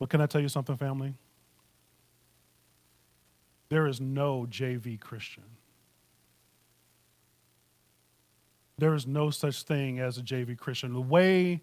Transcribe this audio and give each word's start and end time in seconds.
But 0.00 0.08
can 0.08 0.20
I 0.20 0.26
tell 0.26 0.40
you 0.40 0.48
something, 0.48 0.76
family? 0.76 1.14
There 3.68 3.86
is 3.86 4.00
no 4.00 4.46
JV 4.50 4.98
Christian. 4.98 5.44
There 8.78 8.94
is 8.94 9.06
no 9.06 9.30
such 9.30 9.62
thing 9.62 10.00
as 10.00 10.16
a 10.16 10.22
JV 10.22 10.58
Christian. 10.58 10.94
The 10.94 11.00
way 11.00 11.60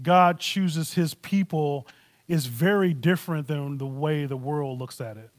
God 0.00 0.38
chooses 0.38 0.94
his 0.94 1.14
people 1.14 1.86
is 2.28 2.46
very 2.46 2.94
different 2.94 3.48
than 3.48 3.76
the 3.76 3.86
way 3.86 4.24
the 4.24 4.36
world 4.36 4.78
looks 4.78 5.00
at 5.00 5.16
it. 5.16 5.30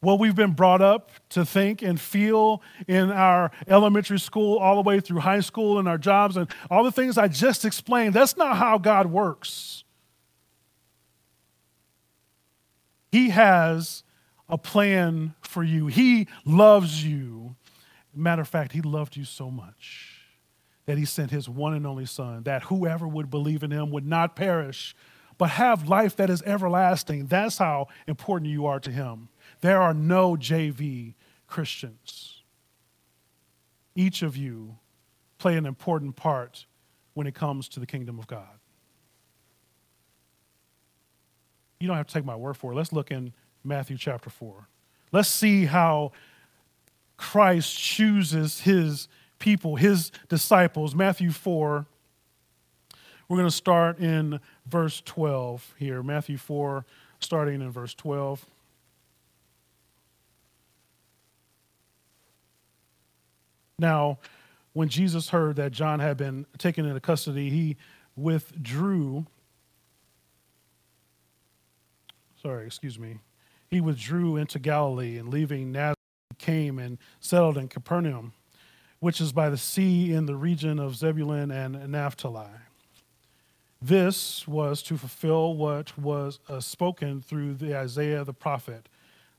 What 0.00 0.18
we've 0.18 0.34
been 0.34 0.52
brought 0.52 0.80
up 0.80 1.10
to 1.28 1.44
think 1.44 1.82
and 1.82 2.00
feel 2.00 2.62
in 2.88 3.10
our 3.10 3.50
elementary 3.68 4.18
school, 4.18 4.56
all 4.58 4.76
the 4.76 4.80
way 4.80 4.98
through 4.98 5.20
high 5.20 5.40
school, 5.40 5.78
and 5.78 5.86
our 5.86 5.98
jobs, 5.98 6.38
and 6.38 6.48
all 6.70 6.84
the 6.84 6.90
things 6.90 7.18
I 7.18 7.28
just 7.28 7.66
explained, 7.66 8.14
that's 8.14 8.38
not 8.38 8.56
how 8.56 8.78
God 8.78 9.08
works. 9.08 9.84
He 13.10 13.30
has 13.30 14.02
a 14.48 14.58
plan 14.58 15.34
for 15.40 15.62
you, 15.62 15.86
He 15.88 16.28
loves 16.44 17.04
you. 17.04 17.56
Matter 18.14 18.42
of 18.42 18.48
fact, 18.48 18.72
He 18.72 18.80
loved 18.80 19.16
you 19.16 19.24
so 19.24 19.50
much 19.50 20.20
that 20.90 20.98
he 20.98 21.04
sent 21.04 21.30
his 21.30 21.48
one 21.48 21.72
and 21.72 21.86
only 21.86 22.04
Son, 22.04 22.42
that 22.42 22.64
whoever 22.64 23.06
would 23.06 23.30
believe 23.30 23.62
in 23.62 23.70
him 23.70 23.92
would 23.92 24.04
not 24.04 24.34
perish, 24.34 24.94
but 25.38 25.50
have 25.50 25.88
life 25.88 26.16
that 26.16 26.28
is 26.28 26.42
everlasting. 26.42 27.26
That's 27.26 27.58
how 27.58 27.86
important 28.08 28.50
you 28.50 28.66
are 28.66 28.80
to 28.80 28.90
him. 28.90 29.28
There 29.60 29.80
are 29.80 29.94
no 29.94 30.34
JV 30.34 31.14
Christians. 31.46 32.42
Each 33.94 34.22
of 34.22 34.36
you 34.36 34.78
play 35.38 35.56
an 35.56 35.64
important 35.64 36.16
part 36.16 36.66
when 37.14 37.28
it 37.28 37.36
comes 37.36 37.68
to 37.68 37.78
the 37.78 37.86
kingdom 37.86 38.18
of 38.18 38.26
God. 38.26 38.59
You 41.80 41.88
don't 41.88 41.96
have 41.96 42.06
to 42.06 42.14
take 42.14 42.26
my 42.26 42.36
word 42.36 42.58
for 42.58 42.72
it. 42.72 42.76
Let's 42.76 42.92
look 42.92 43.10
in 43.10 43.32
Matthew 43.64 43.96
chapter 43.96 44.28
4. 44.28 44.68
Let's 45.12 45.30
see 45.30 45.64
how 45.64 46.12
Christ 47.16 47.76
chooses 47.76 48.60
his 48.60 49.08
people, 49.38 49.76
his 49.76 50.12
disciples. 50.28 50.94
Matthew 50.94 51.30
4. 51.30 51.86
We're 53.28 53.36
going 53.36 53.48
to 53.48 53.54
start 53.54 53.98
in 53.98 54.40
verse 54.66 55.00
12 55.06 55.74
here. 55.78 56.02
Matthew 56.02 56.36
4, 56.36 56.84
starting 57.20 57.62
in 57.62 57.70
verse 57.70 57.94
12. 57.94 58.44
Now, 63.78 64.18
when 64.74 64.88
Jesus 64.88 65.30
heard 65.30 65.56
that 65.56 65.72
John 65.72 66.00
had 66.00 66.16
been 66.16 66.44
taken 66.58 66.84
into 66.84 67.00
custody, 67.00 67.48
he 67.48 67.76
withdrew. 68.16 69.26
Sorry, 72.42 72.66
excuse 72.66 72.98
me. 72.98 73.18
He 73.68 73.80
withdrew 73.80 74.36
into 74.36 74.58
Galilee 74.58 75.18
and 75.18 75.28
leaving 75.28 75.72
Nazareth, 75.72 75.96
came 76.38 76.78
and 76.78 76.98
settled 77.20 77.58
in 77.58 77.68
Capernaum 77.68 78.32
which 79.00 79.20
is 79.20 79.32
by 79.32 79.48
the 79.48 79.56
sea 79.56 80.12
in 80.12 80.26
the 80.26 80.36
region 80.36 80.78
of 80.78 80.94
Zebulun 80.94 81.50
and 81.50 81.90
Naphtali. 81.90 82.46
This 83.82 84.46
was 84.46 84.82
to 84.84 84.98
fulfill 84.98 85.54
what 85.54 85.98
was 85.98 86.38
uh, 86.48 86.60
spoken 86.60 87.22
through 87.22 87.54
the 87.54 87.74
Isaiah 87.76 88.24
the 88.24 88.34
prophet. 88.34 88.88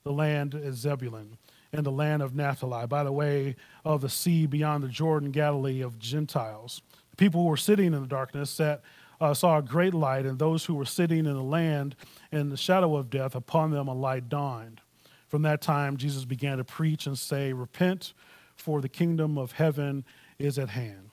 The 0.04 0.12
land 0.12 0.56
is 0.56 0.78
Zebulun 0.78 1.38
and 1.72 1.86
the 1.86 1.92
land 1.92 2.24
of 2.24 2.36
Naphtali, 2.36 2.88
by 2.88 3.04
the 3.04 3.12
way 3.12 3.56
of 3.86 4.02
the 4.02 4.10
sea 4.10 4.48
beyond 4.48 4.84
the 4.84 4.90
Jordan, 4.90 5.30
Galilee 5.30 5.82
of 5.82 6.00
Gentiles. 6.00 6.82
The 7.12 7.18
people 7.18 7.44
who 7.44 7.48
were 7.48 7.56
sitting 7.56 7.94
in 7.94 8.02
the 8.02 8.08
darkness 8.08 8.50
sat, 8.50 8.82
uh, 9.22 9.34
saw 9.34 9.60
a 9.60 9.62
great 9.62 9.94
light, 9.94 10.26
and 10.26 10.40
those 10.40 10.66
who 10.66 10.74
were 10.74 10.86
sitting 10.86 11.20
in 11.20 11.34
the 11.34 11.44
land 11.44 11.96
in 12.32 12.50
the 12.50 12.58
shadow 12.58 12.96
of 12.98 13.10
death, 13.10 13.36
upon 13.36 13.72
them 13.72 13.88
a 13.88 13.94
light 13.94 14.28
dawned. 14.28 14.82
From 15.30 15.44
that 15.44 15.62
time, 15.62 15.96
Jesus 15.96 16.26
began 16.26 16.58
to 16.58 16.64
preach 16.64 17.06
and 17.06 17.18
say, 17.18 17.54
Repent 17.54 18.14
for 18.56 18.82
the 18.82 18.90
kingdom 18.90 19.38
of 19.38 19.54
heaven 19.54 20.04
is 20.40 20.58
at 20.58 20.70
hand. 20.70 21.12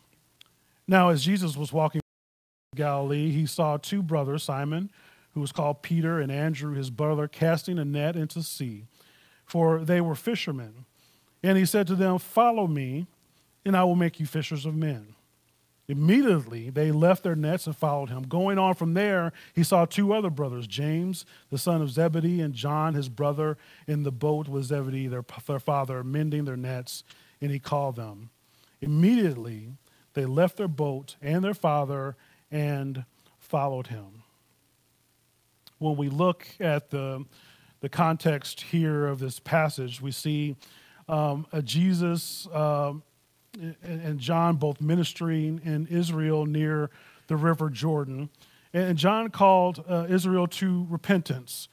Now, 0.88 1.10
as 1.10 1.24
Jesus 1.24 1.56
was 1.56 1.72
walking 1.72 2.00
Galilee, 2.74 3.30
he 3.30 3.46
saw 3.46 3.76
two 3.76 4.02
brothers, 4.02 4.42
Simon, 4.42 4.90
who 5.32 5.40
was 5.40 5.52
called 5.52 5.82
Peter, 5.82 6.18
and 6.18 6.32
Andrew, 6.32 6.74
his 6.74 6.90
brother, 6.90 7.28
casting 7.28 7.78
a 7.78 7.84
net 7.84 8.16
into 8.16 8.38
the 8.38 8.44
sea, 8.44 8.84
for 9.44 9.84
they 9.84 10.00
were 10.00 10.14
fishermen. 10.14 10.86
And 11.42 11.58
he 11.58 11.64
said 11.64 11.86
to 11.88 11.94
them, 11.94 12.18
Follow 12.18 12.66
me, 12.66 13.06
and 13.64 13.76
I 13.76 13.84
will 13.84 13.96
make 13.96 14.18
you 14.18 14.26
fishers 14.26 14.64
of 14.64 14.74
men. 14.74 15.14
Immediately 15.88 16.68
they 16.70 16.92
left 16.92 17.22
their 17.22 17.34
nets 17.34 17.66
and 17.66 17.74
followed 17.74 18.10
him. 18.10 18.24
Going 18.24 18.58
on 18.58 18.74
from 18.74 18.92
there, 18.94 19.32
he 19.54 19.64
saw 19.64 19.86
two 19.86 20.12
other 20.12 20.30
brothers, 20.30 20.66
James, 20.66 21.24
the 21.50 21.58
son 21.58 21.80
of 21.80 21.90
Zebedee, 21.90 22.42
and 22.42 22.52
John, 22.52 22.92
his 22.92 23.08
brother, 23.08 23.56
in 23.86 24.02
the 24.02 24.12
boat 24.12 24.48
with 24.48 24.64
Zebedee, 24.64 25.08
their, 25.08 25.24
their 25.46 25.58
father, 25.58 26.04
mending 26.04 26.44
their 26.44 26.56
nets 26.56 27.04
and 27.40 27.50
he 27.50 27.58
called 27.58 27.96
them. 27.96 28.30
Immediately, 28.80 29.72
they 30.14 30.24
left 30.24 30.56
their 30.56 30.68
boat 30.68 31.16
and 31.22 31.42
their 31.42 31.54
father 31.54 32.16
and 32.50 33.04
followed 33.38 33.88
him. 33.88 34.22
When 35.78 35.96
we 35.96 36.08
look 36.08 36.48
at 36.58 36.90
the, 36.90 37.24
the 37.80 37.88
context 37.88 38.60
here 38.62 39.06
of 39.06 39.20
this 39.20 39.38
passage, 39.38 40.00
we 40.00 40.10
see 40.10 40.56
um, 41.08 41.46
Jesus 41.64 42.48
um, 42.52 43.02
and 43.82 44.18
John 44.18 44.56
both 44.56 44.80
ministering 44.80 45.60
in 45.64 45.86
Israel 45.86 46.46
near 46.46 46.90
the 47.26 47.36
river 47.36 47.70
Jordan. 47.70 48.30
And 48.72 48.98
John 48.98 49.30
called 49.30 49.84
uh, 49.88 50.06
Israel 50.08 50.46
to 50.48 50.86
repentance 50.90 51.68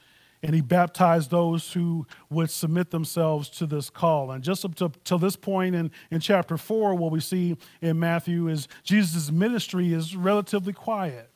and 0.45 0.53
he 0.53 0.62
baptized 0.62 1.31
those 1.31 1.74
who 1.74 2.06
would 2.29 2.51
submit 2.51 2.91
themselves 2.91 3.50
to 3.50 3.66
this 3.66 3.90
call. 3.90 4.29
And 4.29 4.44
just 4.44 4.63
up 4.63 4.75
to, 4.75 5.18
this 5.18 5.35
point 5.35 5.74
in, 5.74 5.90
in 6.12 6.19
chapter 6.19 6.56
4, 6.56 6.94
what 6.94 7.12
we 7.12 7.19
see 7.19 7.57
in 7.81 8.00
Matthew 8.00 8.47
is 8.47 8.68
Jesus' 8.84 9.31
ministry 9.31 9.91
is 9.91 10.16
relatively 10.16 10.72
quiet. 10.72 11.31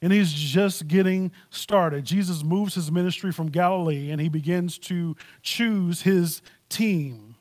And 0.00 0.14
he's 0.14 0.32
just 0.32 0.88
getting 0.88 1.30
started. 1.50 2.04
Jesus 2.04 2.42
moves 2.42 2.74
his 2.74 2.90
ministry 2.90 3.32
from 3.32 3.50
Galilee 3.50 4.10
and 4.10 4.20
he 4.20 4.30
begins 4.30 4.78
to 4.78 5.14
choose 5.42 6.00
his 6.02 6.40
team. 6.70 7.31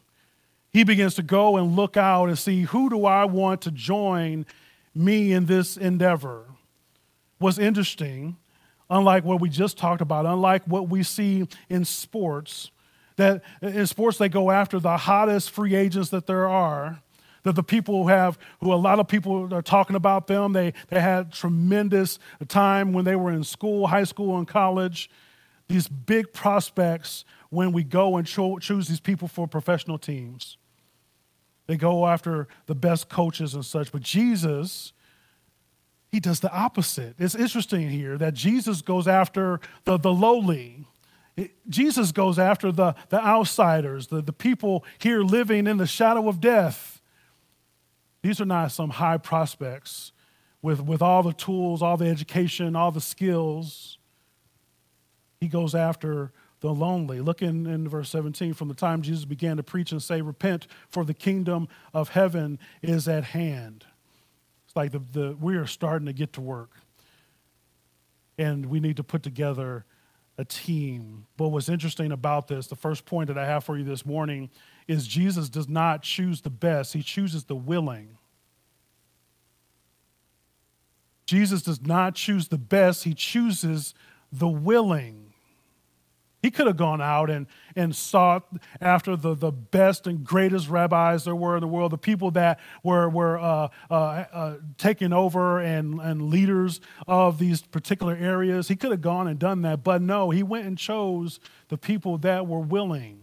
He 0.74 0.84
begins 0.84 1.16
to 1.16 1.24
go 1.24 1.58
and 1.58 1.76
look 1.76 1.98
out 1.98 2.30
and 2.30 2.40
see 2.40 2.62
who 2.62 2.90
do 2.90 3.06
I 3.06 3.26
want 3.26 3.62
to 3.62 3.72
join 3.72 4.46
me 4.96 5.34
in 5.34 5.46
this 5.46 5.78
endeavor. 5.78 6.46
What's 7.40 7.58
interesting 7.58 8.38
unlike 8.92 9.24
what 9.24 9.40
we 9.40 9.50
just 9.50 9.78
talked 9.78 10.02
about, 10.02 10.26
unlike 10.26 10.64
what 10.66 10.90
we 10.90 11.02
see 11.02 11.48
in 11.70 11.86
sports, 11.86 12.72
that 13.16 13.42
in 13.62 13.88
sports 13.88 14.18
they 14.18 14.30
go 14.30 14.52
after 14.52 14.80
the 14.80 14.98
hottest 14.98 15.50
free 15.50 15.74
agents 15.76 16.10
that 16.10 16.28
there 16.28 16.48
are 16.48 17.02
that 17.44 17.56
the 17.56 17.64
people 17.64 18.04
who 18.04 18.10
have 18.10 18.38
who 18.60 18.72
a 18.72 18.76
lot 18.76 19.00
of 19.00 19.08
people 19.08 19.52
are 19.54 19.62
talking 19.62 19.96
about 19.96 20.28
them 20.28 20.54
they, 20.54 20.74
they 20.90 21.00
had 21.00 21.32
tremendous 21.32 22.20
time 22.48 22.94
when 22.94 23.04
they 23.04 23.16
were 23.16 23.32
in 23.32 23.44
school 23.44 23.88
high 23.88 24.04
school 24.04 24.38
and 24.38 24.48
college 24.48 25.10
these 25.68 25.88
big 25.88 26.32
prospects 26.34 27.26
when 27.50 27.72
we 27.72 27.84
go 27.84 28.18
and 28.18 28.28
cho- 28.28 28.60
choose 28.60 28.88
these 28.88 29.00
people 29.00 29.28
for 29.28 29.48
professional 29.48 29.98
teams 29.98 30.58
they 31.68 31.78
go 31.78 32.08
after 32.08 32.48
the 32.66 32.76
best 32.76 33.10
coaches 33.10 33.54
and 33.54 33.66
such 33.66 33.92
but 33.92 34.02
jesus 34.02 34.94
he 36.12 36.20
does 36.20 36.42
the 36.42 36.52
opposite. 36.52 37.16
It's 37.20 37.36
interesting 37.36 37.90
here 37.90 38.18
that 38.18 38.34
Jesus 38.34 38.82
goes 38.82 39.08
after 39.08 39.62
the, 39.86 39.98
the 39.98 40.12
lowly. 40.12 40.86
Jesus 41.70 42.12
goes 42.12 42.38
after 42.38 42.72
the, 42.72 42.96
the 43.10 43.24
outsiders, 43.24 44.08
the, 44.08 44.22
the 44.22 44.34
people 44.34 44.84
here 45.00 45.22
living 45.22 45.68
in 45.68 45.78
the 45.78 45.88
shadow 45.88 46.28
of 46.28 46.42
death. 46.42 47.02
These 48.22 48.42
are 48.42 48.46
not 48.46 48.74
some 48.74 48.90
high 48.90 49.18
prospects 49.18 50.12
with, 50.62 50.82
with 50.82 51.02
all 51.02 51.24
the 51.24 51.34
tools, 51.34 51.82
all 51.82 51.96
the 51.96 52.08
education, 52.08 52.76
all 52.76 52.92
the 52.92 53.02
skills. 53.02 53.98
He 55.40 55.48
goes 55.48 55.74
after 55.74 56.34
the 56.62 56.72
lonely. 56.72 57.20
Look 57.20 57.42
in, 57.42 57.68
in 57.68 57.88
verse 57.88 58.10
17 58.10 58.54
from 58.54 58.70
the 58.70 58.74
time 58.74 59.02
Jesus 59.02 59.26
began 59.26 59.58
to 59.58 59.64
preach 59.64 59.92
and 59.92 60.02
say, 60.02 60.22
Repent, 60.22 60.68
for 60.90 61.04
the 61.04 61.14
kingdom 61.14 61.68
of 61.94 62.10
heaven 62.10 62.58
is 62.82 63.08
at 63.08 63.26
hand. 63.26 63.86
It's 64.66 64.76
like 64.76 64.92
the, 64.92 65.00
the, 65.00 65.38
we 65.40 65.58
are 65.58 65.66
starting 65.66 66.06
to 66.06 66.14
get 66.14 66.34
to 66.34 66.42
work. 66.42 66.72
And 68.38 68.68
we 68.68 68.80
need 68.80 68.98
to 68.98 69.04
put 69.04 69.24
together 69.24 69.86
a 70.38 70.46
team. 70.46 71.26
But 71.36 71.50
what's 71.50 71.68
interesting 71.68 72.12
about 72.12 72.48
this, 72.48 72.68
the 72.68 72.76
first 72.76 73.06
point 73.06 73.28
that 73.28 73.38
I 73.38 73.46
have 73.46 73.64
for 73.64 73.78
you 73.78 73.84
this 73.84 74.06
morning, 74.06 74.50
is 74.88 75.06
Jesus 75.08 75.50
does 75.50 75.68
not 75.68 76.04
choose 76.04 76.42
the 76.42 76.50
best, 76.50 76.94
he 76.94 77.02
chooses 77.02 77.46
the 77.46 77.56
willing. 77.56 78.18
Jesus 81.26 81.62
does 81.62 81.82
not 81.82 82.16
choose 82.16 82.50
the 82.50 82.58
best, 82.58 83.04
he 83.04 83.14
chooses 83.14 83.94
the 84.32 84.48
willing. 84.48 85.31
He 86.42 86.50
could 86.50 86.66
have 86.66 86.78
gone 86.78 87.02
out 87.02 87.30
and, 87.30 87.46
and 87.76 87.96
sought 87.96 88.48
after 88.80 89.16
the, 89.16 89.36
the 89.36 89.52
best 89.52 90.08
and 90.08 90.24
greatest 90.24 90.70
rabbis 90.70 91.26
there 91.26 91.36
were 91.36 91.56
in 91.56 91.62
the 91.62 91.68
world, 91.68 91.92
the 91.92 92.00
people 92.00 92.32
that 92.32 92.60
were, 92.84 93.08
were 93.08 93.38
uh, 93.38 93.68
uh, 93.92 93.94
uh, 93.94 94.58
taking 94.78 95.14
over 95.14 95.60
and, 95.60 96.00
and 96.00 96.30
leaders 96.30 96.82
of 97.08 97.38
these 97.38 97.62
particular 97.62 98.16
areas. 98.16 98.68
He 98.68 98.76
could 98.76 98.92
have 98.92 99.02
gone 99.02 99.28
and 99.28 99.38
done 99.38 99.62
that, 99.62 99.84
but 99.84 100.02
no, 100.02 100.32
he 100.32 100.42
went 100.42 100.66
and 100.66 100.78
chose 100.78 101.40
the 101.70 101.78
people 101.78 102.18
that 102.20 102.48
were 102.48 102.60
willing. 102.60 103.20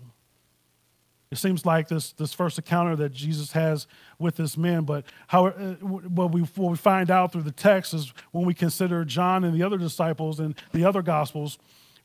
It 1.31 1.37
seems 1.37 1.67
like 1.67 1.89
this, 1.89 2.13
this 2.13 2.33
first 2.33 2.57
encounter 2.57 2.97
that 2.97 3.13
Jesus 3.13 3.53
has 3.53 3.87
with 4.19 4.37
this 4.37 4.57
man, 4.57 4.85
but 4.85 5.05
how, 5.27 5.49
uh, 5.49 5.75
what, 5.75 6.33
we, 6.33 6.43
what 6.43 6.71
we 6.71 6.77
find 6.77 7.11
out 7.11 7.33
through 7.33 7.43
the 7.43 7.51
text 7.51 7.93
is 7.93 8.15
when 8.31 8.47
we 8.47 8.55
consider 8.55 9.05
John 9.05 9.45
and 9.45 9.55
the 9.55 9.63
other 9.63 9.77
disciples 9.77 10.41
and 10.41 10.55
the 10.73 10.85
other 10.85 11.03
gospels 11.03 11.59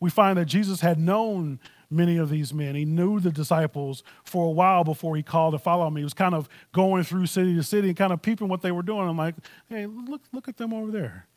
we 0.03 0.09
find 0.09 0.37
that 0.37 0.47
Jesus 0.47 0.81
had 0.81 0.99
known 0.99 1.61
many 1.89 2.17
of 2.17 2.29
these 2.29 2.53
men. 2.53 2.75
He 2.75 2.83
knew 2.83 3.21
the 3.21 3.31
disciples 3.31 4.03
for 4.25 4.47
a 4.47 4.51
while 4.51 4.83
before 4.83 5.15
he 5.15 5.23
called 5.23 5.53
to 5.53 5.57
follow 5.57 5.89
me. 5.89 6.01
He 6.01 6.03
was 6.03 6.13
kind 6.13 6.35
of 6.35 6.49
going 6.73 7.05
through 7.05 7.27
city 7.27 7.55
to 7.55 7.63
city 7.63 7.87
and 7.87 7.95
kind 7.95 8.11
of 8.11 8.21
peeping 8.21 8.49
what 8.49 8.61
they 8.61 8.73
were 8.73 8.81
doing. 8.81 9.07
I'm 9.07 9.15
like, 9.15 9.35
hey, 9.69 9.85
look, 9.85 10.23
look 10.33 10.49
at 10.49 10.57
them 10.57 10.73
over 10.73 10.91
there. 10.91 11.27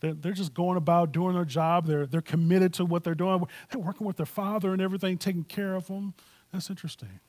They're, 0.00 0.14
they're 0.14 0.32
just 0.32 0.54
going 0.54 0.78
about 0.78 1.12
doing 1.12 1.34
their 1.34 1.44
job. 1.44 1.84
They're, 1.84 2.06
they're 2.06 2.22
committed 2.22 2.72
to 2.74 2.86
what 2.86 3.04
they're 3.04 3.14
doing. 3.14 3.44
They're 3.70 3.82
working 3.82 4.06
with 4.06 4.16
their 4.16 4.24
father 4.24 4.72
and 4.72 4.80
everything, 4.80 5.18
taking 5.18 5.44
care 5.44 5.74
of 5.74 5.88
them. 5.88 6.14
That's 6.54 6.70
interesting. 6.70 7.20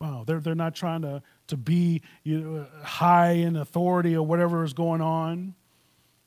Wow, 0.00 0.22
they're, 0.24 0.38
they're 0.38 0.54
not 0.54 0.76
trying 0.76 1.02
to, 1.02 1.20
to 1.48 1.56
be 1.56 2.00
you 2.22 2.40
know, 2.40 2.66
high 2.84 3.32
in 3.32 3.56
authority 3.56 4.14
or 4.14 4.24
whatever 4.24 4.62
is 4.62 4.72
going 4.72 5.00
on. 5.00 5.56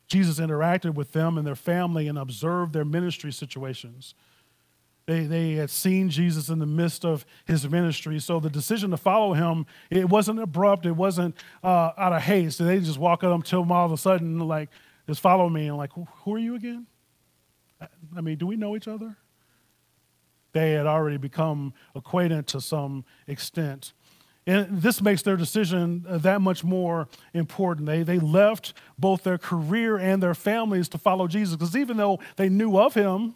Jesus 0.09 0.39
interacted 0.39 0.95
with 0.95 1.13
them 1.13 1.37
and 1.37 1.47
their 1.47 1.55
family 1.55 2.07
and 2.07 2.17
observed 2.17 2.73
their 2.73 2.83
ministry 2.83 3.31
situations. 3.31 4.15
They, 5.05 5.21
they 5.21 5.53
had 5.53 5.69
seen 5.69 6.09
Jesus 6.09 6.49
in 6.49 6.59
the 6.59 6.65
midst 6.65 7.05
of 7.05 7.25
his 7.45 7.67
ministry. 7.67 8.19
So 8.19 8.39
the 8.39 8.49
decision 8.49 8.91
to 8.91 8.97
follow 8.97 9.33
him, 9.33 9.65
it 9.89 10.09
wasn't 10.09 10.39
abrupt. 10.39 10.85
It 10.85 10.91
wasn't 10.91 11.35
uh, 11.63 11.91
out 11.97 12.13
of 12.13 12.21
haste. 12.21 12.59
They 12.59 12.79
just 12.79 12.99
walk 12.99 13.23
up 13.23 13.43
to 13.45 13.59
him 13.59 13.71
all 13.71 13.85
of 13.85 13.91
a 13.91 13.97
sudden, 13.97 14.39
like, 14.39 14.69
just 15.07 15.21
follow 15.21 15.49
me. 15.49 15.67
And 15.67 15.77
like, 15.77 15.91
who 15.93 16.35
are 16.35 16.39
you 16.39 16.55
again? 16.55 16.85
I 18.15 18.21
mean, 18.21 18.37
do 18.37 18.45
we 18.45 18.55
know 18.55 18.75
each 18.75 18.87
other? 18.87 19.15
They 20.51 20.73
had 20.73 20.85
already 20.85 21.17
become 21.17 21.73
acquainted 21.95 22.47
to 22.47 22.61
some 22.61 23.05
extent. 23.27 23.93
And 24.49 24.81
this 24.81 24.99
makes 24.99 25.21
their 25.21 25.37
decision 25.37 26.07
uh, 26.09 26.17
that 26.17 26.41
much 26.41 26.63
more 26.63 27.07
important. 27.35 27.85
They, 27.85 28.01
they 28.01 28.17
left 28.17 28.73
both 28.97 29.21
their 29.21 29.37
career 29.37 29.95
and 29.95 30.23
their 30.23 30.33
families 30.33 30.89
to 30.89 30.97
follow 30.97 31.27
Jesus 31.27 31.55
because 31.55 31.75
even 31.75 31.97
though 31.97 32.19
they 32.35 32.49
knew 32.49 32.75
of 32.75 32.95
him, 32.95 33.35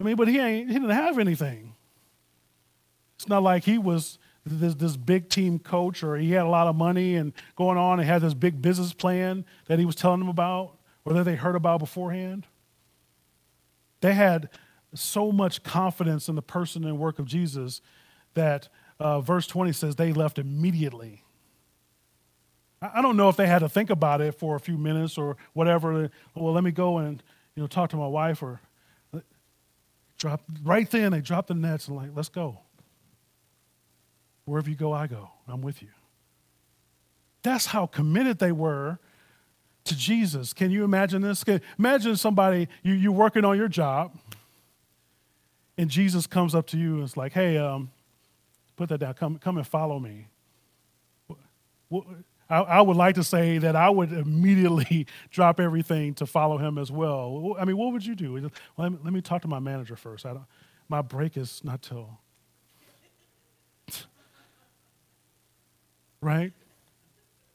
I 0.00 0.02
mean, 0.02 0.16
but 0.16 0.26
he, 0.26 0.40
ain't, 0.40 0.66
he 0.66 0.74
didn't 0.74 0.90
have 0.90 1.16
anything. 1.20 1.74
It's 3.14 3.28
not 3.28 3.44
like 3.44 3.62
he 3.62 3.78
was 3.78 4.18
this, 4.44 4.74
this 4.74 4.96
big 4.96 5.28
team 5.28 5.60
coach 5.60 6.02
or 6.02 6.16
he 6.16 6.32
had 6.32 6.44
a 6.44 6.48
lot 6.48 6.66
of 6.66 6.74
money 6.74 7.14
and 7.14 7.32
going 7.54 7.78
on 7.78 8.00
and 8.00 8.08
had 8.08 8.22
this 8.22 8.34
big 8.34 8.60
business 8.60 8.92
plan 8.92 9.44
that 9.66 9.78
he 9.78 9.84
was 9.84 9.94
telling 9.94 10.18
them 10.18 10.28
about 10.28 10.76
or 11.04 11.12
that 11.12 11.22
they 11.22 11.36
heard 11.36 11.54
about 11.54 11.78
beforehand. 11.78 12.48
They 14.00 14.14
had 14.14 14.48
so 14.92 15.30
much 15.30 15.62
confidence 15.62 16.28
in 16.28 16.34
the 16.34 16.42
person 16.42 16.82
and 16.84 16.98
work 16.98 17.20
of 17.20 17.26
Jesus 17.26 17.80
that 18.34 18.68
uh, 19.00 19.20
verse 19.20 19.46
20 19.46 19.72
says 19.72 19.96
they 19.96 20.12
left 20.12 20.38
immediately. 20.38 21.22
I 22.80 23.02
don't 23.02 23.16
know 23.16 23.28
if 23.28 23.36
they 23.36 23.46
had 23.46 23.60
to 23.60 23.68
think 23.68 23.90
about 23.90 24.20
it 24.20 24.38
for 24.38 24.54
a 24.54 24.60
few 24.60 24.78
minutes 24.78 25.18
or 25.18 25.36
whatever. 25.52 26.10
Well, 26.34 26.52
let 26.52 26.62
me 26.62 26.70
go 26.70 26.98
and 26.98 27.22
you 27.56 27.62
know 27.62 27.66
talk 27.66 27.90
to 27.90 27.96
my 27.96 28.06
wife 28.06 28.42
or 28.42 28.60
drop 30.16 30.42
right 30.62 30.88
then. 30.90 31.12
They 31.12 31.20
drop 31.20 31.48
the 31.48 31.54
nets 31.54 31.88
and 31.88 31.96
like, 31.96 32.10
let's 32.14 32.28
go. 32.28 32.60
Wherever 34.44 34.70
you 34.70 34.76
go, 34.76 34.92
I 34.92 35.06
go. 35.06 35.30
I'm 35.46 35.60
with 35.60 35.82
you. 35.82 35.88
That's 37.42 37.66
how 37.66 37.86
committed 37.86 38.38
they 38.38 38.52
were 38.52 38.98
to 39.84 39.96
Jesus. 39.96 40.52
Can 40.52 40.70
you 40.70 40.84
imagine 40.84 41.22
this? 41.22 41.44
Imagine 41.78 42.16
somebody 42.16 42.68
you 42.82 42.94
you're 42.94 43.12
working 43.12 43.44
on 43.44 43.56
your 43.56 43.68
job, 43.68 44.16
and 45.76 45.90
Jesus 45.90 46.28
comes 46.28 46.54
up 46.54 46.66
to 46.68 46.78
you 46.78 46.94
and 46.94 47.04
it's 47.04 47.16
like, 47.16 47.32
hey, 47.32 47.56
um, 47.56 47.90
Put 48.78 48.88
that 48.90 48.98
down. 48.98 49.14
Come, 49.14 49.38
come 49.38 49.56
and 49.56 49.66
follow 49.66 49.98
me. 49.98 50.28
I, 52.48 52.58
I 52.60 52.80
would 52.80 52.96
like 52.96 53.16
to 53.16 53.24
say 53.24 53.58
that 53.58 53.74
I 53.74 53.90
would 53.90 54.12
immediately 54.12 55.08
drop 55.30 55.58
everything 55.58 56.14
to 56.14 56.26
follow 56.26 56.58
him 56.58 56.78
as 56.78 56.92
well. 56.92 57.56
I 57.58 57.64
mean, 57.64 57.76
what 57.76 57.92
would 57.92 58.06
you 58.06 58.14
do? 58.14 58.50
Let, 58.76 58.92
me, 58.92 58.98
let 59.02 59.12
me 59.12 59.20
talk 59.20 59.42
to 59.42 59.48
my 59.48 59.58
manager 59.58 59.96
first. 59.96 60.24
I 60.24 60.28
don't, 60.28 60.44
my 60.88 61.02
break 61.02 61.36
is 61.36 61.60
not 61.64 61.82
till. 61.82 62.20
right? 66.20 66.52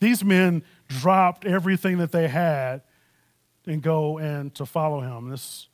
These 0.02 0.26
men 0.26 0.62
dropped 0.90 1.46
everything 1.46 2.00
that 2.00 2.12
they 2.12 2.28
had 2.28 2.82
and 3.66 3.82
go 3.82 4.18
and 4.18 4.54
to 4.56 4.66
follow 4.66 5.00
him. 5.00 5.30
This, 5.30 5.70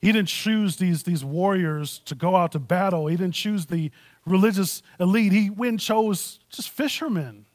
he 0.00 0.12
didn't 0.12 0.28
choose 0.28 0.76
these, 0.76 1.02
these 1.02 1.24
warriors 1.24 2.00
to 2.04 2.14
go 2.14 2.36
out 2.36 2.52
to 2.52 2.60
battle. 2.60 3.08
He 3.08 3.16
didn't 3.16 3.34
choose 3.34 3.66
the 3.66 3.90
religious 4.26 4.82
elite. 4.98 5.32
He 5.32 5.50
went 5.50 5.80
chose 5.80 6.40
just 6.48 6.70
fishermen. 6.70 7.46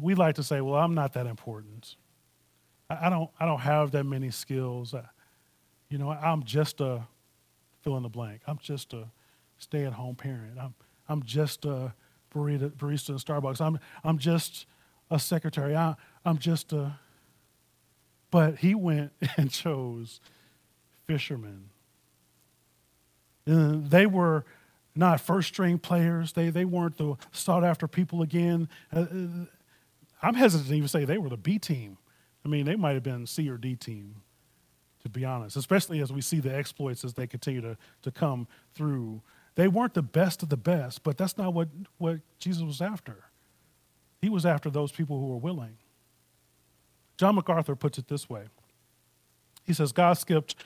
We 0.00 0.14
like 0.14 0.34
to 0.36 0.42
say, 0.42 0.60
well, 0.60 0.74
I'm 0.74 0.94
not 0.94 1.12
that 1.14 1.26
important. 1.26 1.96
I, 2.90 3.08
don't, 3.08 3.30
I 3.38 3.46
don't 3.46 3.60
have 3.60 3.92
that 3.92 4.04
many 4.04 4.30
skills. 4.30 4.94
You 5.88 5.98
know, 5.98 6.10
I'm 6.10 6.42
just 6.42 6.80
a 6.80 7.06
fill 7.82 7.96
in 7.96 8.02
the 8.02 8.08
blank. 8.08 8.42
I'm 8.46 8.58
just 8.58 8.92
a 8.92 9.08
stay 9.58 9.84
at 9.84 9.92
home 9.92 10.16
parent. 10.16 10.58
I'm, 10.60 10.74
I'm 11.08 11.22
just 11.22 11.64
a 11.64 11.94
barista, 12.34 12.70
barista 12.70 13.10
in 13.10 13.16
Starbucks. 13.16 13.60
I'm, 13.60 13.78
I'm 14.02 14.18
just 14.18 14.66
a 15.10 15.18
secretary. 15.18 15.76
I, 15.76 15.94
I'm 16.24 16.38
just 16.38 16.72
a. 16.72 16.98
But 18.30 18.58
he 18.58 18.74
went 18.74 19.12
and 19.36 19.50
chose 19.50 20.20
fishermen. 21.06 21.71
Uh, 23.50 23.74
they 23.76 24.06
were 24.06 24.44
not 24.94 25.20
first 25.20 25.48
string 25.48 25.78
players. 25.78 26.32
They, 26.32 26.50
they 26.50 26.64
weren't 26.64 26.98
the 26.98 27.16
sought 27.32 27.64
after 27.64 27.88
people 27.88 28.22
again. 28.22 28.68
Uh, 28.94 29.00
uh, 29.00 29.06
I'm 30.22 30.34
hesitant 30.34 30.68
to 30.68 30.74
even 30.74 30.88
say 30.88 31.04
they 31.04 31.18
were 31.18 31.28
the 31.28 31.36
B 31.36 31.58
team. 31.58 31.98
I 32.44 32.48
mean, 32.48 32.66
they 32.66 32.76
might 32.76 32.94
have 32.94 33.02
been 33.02 33.26
C 33.26 33.48
or 33.48 33.56
D 33.56 33.74
team, 33.74 34.16
to 35.02 35.08
be 35.08 35.24
honest, 35.24 35.56
especially 35.56 36.00
as 36.00 36.12
we 36.12 36.20
see 36.20 36.40
the 36.40 36.54
exploits 36.54 37.04
as 37.04 37.14
they 37.14 37.26
continue 37.26 37.60
to, 37.60 37.76
to 38.02 38.10
come 38.10 38.46
through. 38.74 39.22
They 39.54 39.68
weren't 39.68 39.94
the 39.94 40.02
best 40.02 40.42
of 40.42 40.48
the 40.48 40.56
best, 40.56 41.02
but 41.02 41.16
that's 41.16 41.36
not 41.36 41.54
what, 41.54 41.68
what 41.98 42.20
Jesus 42.38 42.62
was 42.62 42.80
after. 42.80 43.24
He 44.20 44.28
was 44.28 44.46
after 44.46 44.70
those 44.70 44.92
people 44.92 45.18
who 45.18 45.26
were 45.26 45.36
willing. 45.36 45.76
John 47.16 47.34
MacArthur 47.34 47.76
puts 47.76 47.98
it 47.98 48.08
this 48.08 48.28
way 48.28 48.44
He 49.64 49.72
says, 49.72 49.92
God 49.92 50.14
skipped 50.14 50.56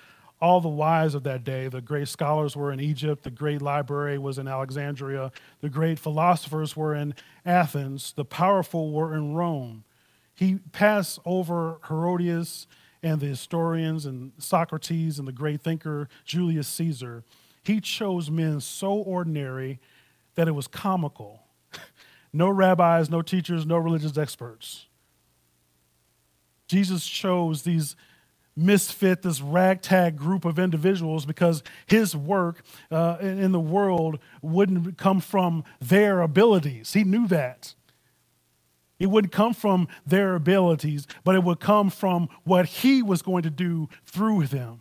all 0.41 0.61
the 0.61 0.69
wise 0.69 1.15
of 1.15 1.23
that 1.25 1.45
day. 1.45 1.69
The 1.69 1.81
great 1.81 2.09
scholars 2.09 2.57
were 2.57 2.73
in 2.73 2.81
Egypt, 2.81 3.23
the 3.23 3.31
great 3.31 3.63
library 3.63 4.19
was 4.19 4.39
in 4.39 4.49
Alexandria, 4.49 5.33
the 5.61 5.69
great 5.69 5.99
philosophers 5.99 6.77
were 6.77 6.95
in 6.95 7.15
Athens, 7.45 8.13
the 8.13 8.25
powerful 8.25 8.93
were 8.93 9.15
in 9.15 9.35
Rome. 9.35 9.85
He 10.35 10.57
passed 10.73 11.19
over 11.25 11.79
Herodotus 11.89 12.67
and 13.03 13.21
the 13.21 13.27
historians 13.27 14.05
and 14.05 14.33
Socrates 14.39 15.19
and 15.19 15.27
the 15.27 15.33
great 15.33 15.63
thinker 15.63 16.09
Julius 16.25 16.69
Caesar. 16.69 17.25
He 17.63 17.81
chose 17.81 18.31
men 18.31 18.61
so 18.61 18.93
ordinary 18.93 19.81
that 20.35 20.49
it 20.49 20.53
was 20.53 20.69
comical. 20.69 21.43
no 22.33 22.49
rabbis, 22.49 23.09
no 23.09 23.23
teachers, 23.23 23.65
no 23.65 23.79
religious 23.79 24.19
experts. 24.19 24.87
Jesus 26.69 27.07
chose 27.07 27.63
these 27.63 27.97
misfit, 28.57 29.23
this 29.23 29.41
ragtag 29.41 30.17
group 30.17 30.45
of 30.45 30.59
individuals 30.59 31.27
because 31.27 31.63
his 31.87 32.17
work 32.17 32.63
uh, 32.91 33.19
in 33.21 33.53
the 33.53 33.61
world 33.61 34.19
wouldn't 34.41 34.97
come 34.97 35.21
from 35.21 35.65
their 35.81 36.23
abilities. 36.23 36.95
He 36.95 37.05
knew 37.05 37.27
that. 37.29 37.75
It 38.99 39.07
wouldn't 39.07 39.33
come 39.33 39.53
from 39.53 39.89
their 40.07 40.35
abilities, 40.35 41.07
but 41.23 41.35
it 41.35 41.45
would 41.45 41.61
come 41.61 41.91
from 41.91 42.29
what 42.45 42.67
he 42.67 43.03
was 43.03 43.21
going 43.21 43.43
to 43.43 43.51
do 43.51 43.89
through 44.07 44.47
them. 44.47 44.81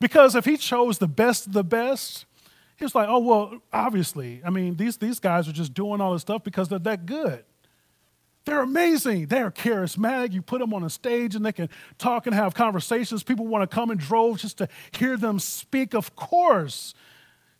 Because 0.00 0.34
if 0.34 0.44
he 0.44 0.56
chose 0.56 0.98
the 0.98 1.08
best 1.08 1.46
of 1.46 1.52
the 1.52 1.64
best, 1.64 2.24
he 2.76 2.84
was 2.84 2.94
like, 2.94 3.08
oh, 3.08 3.18
well, 3.18 3.60
obviously. 3.72 4.40
I 4.44 4.50
mean, 4.50 4.76
these, 4.76 4.96
these 4.96 5.18
guys 5.18 5.48
are 5.48 5.52
just 5.52 5.74
doing 5.74 6.00
all 6.00 6.12
this 6.12 6.22
stuff 6.22 6.44
because 6.44 6.68
they're 6.68 6.78
that 6.78 7.04
good. 7.04 7.44
They're 8.48 8.62
amazing. 8.62 9.26
They're 9.26 9.50
charismatic. 9.50 10.32
You 10.32 10.40
put 10.40 10.60
them 10.60 10.72
on 10.72 10.82
a 10.82 10.88
stage 10.88 11.34
and 11.34 11.44
they 11.44 11.52
can 11.52 11.68
talk 11.98 12.26
and 12.26 12.34
have 12.34 12.54
conversations. 12.54 13.22
People 13.22 13.46
want 13.46 13.70
to 13.70 13.74
come 13.74 13.90
in 13.90 13.98
droves 13.98 14.40
just 14.40 14.56
to 14.56 14.68
hear 14.90 15.18
them 15.18 15.38
speak. 15.38 15.92
Of 15.92 16.16
course, 16.16 16.94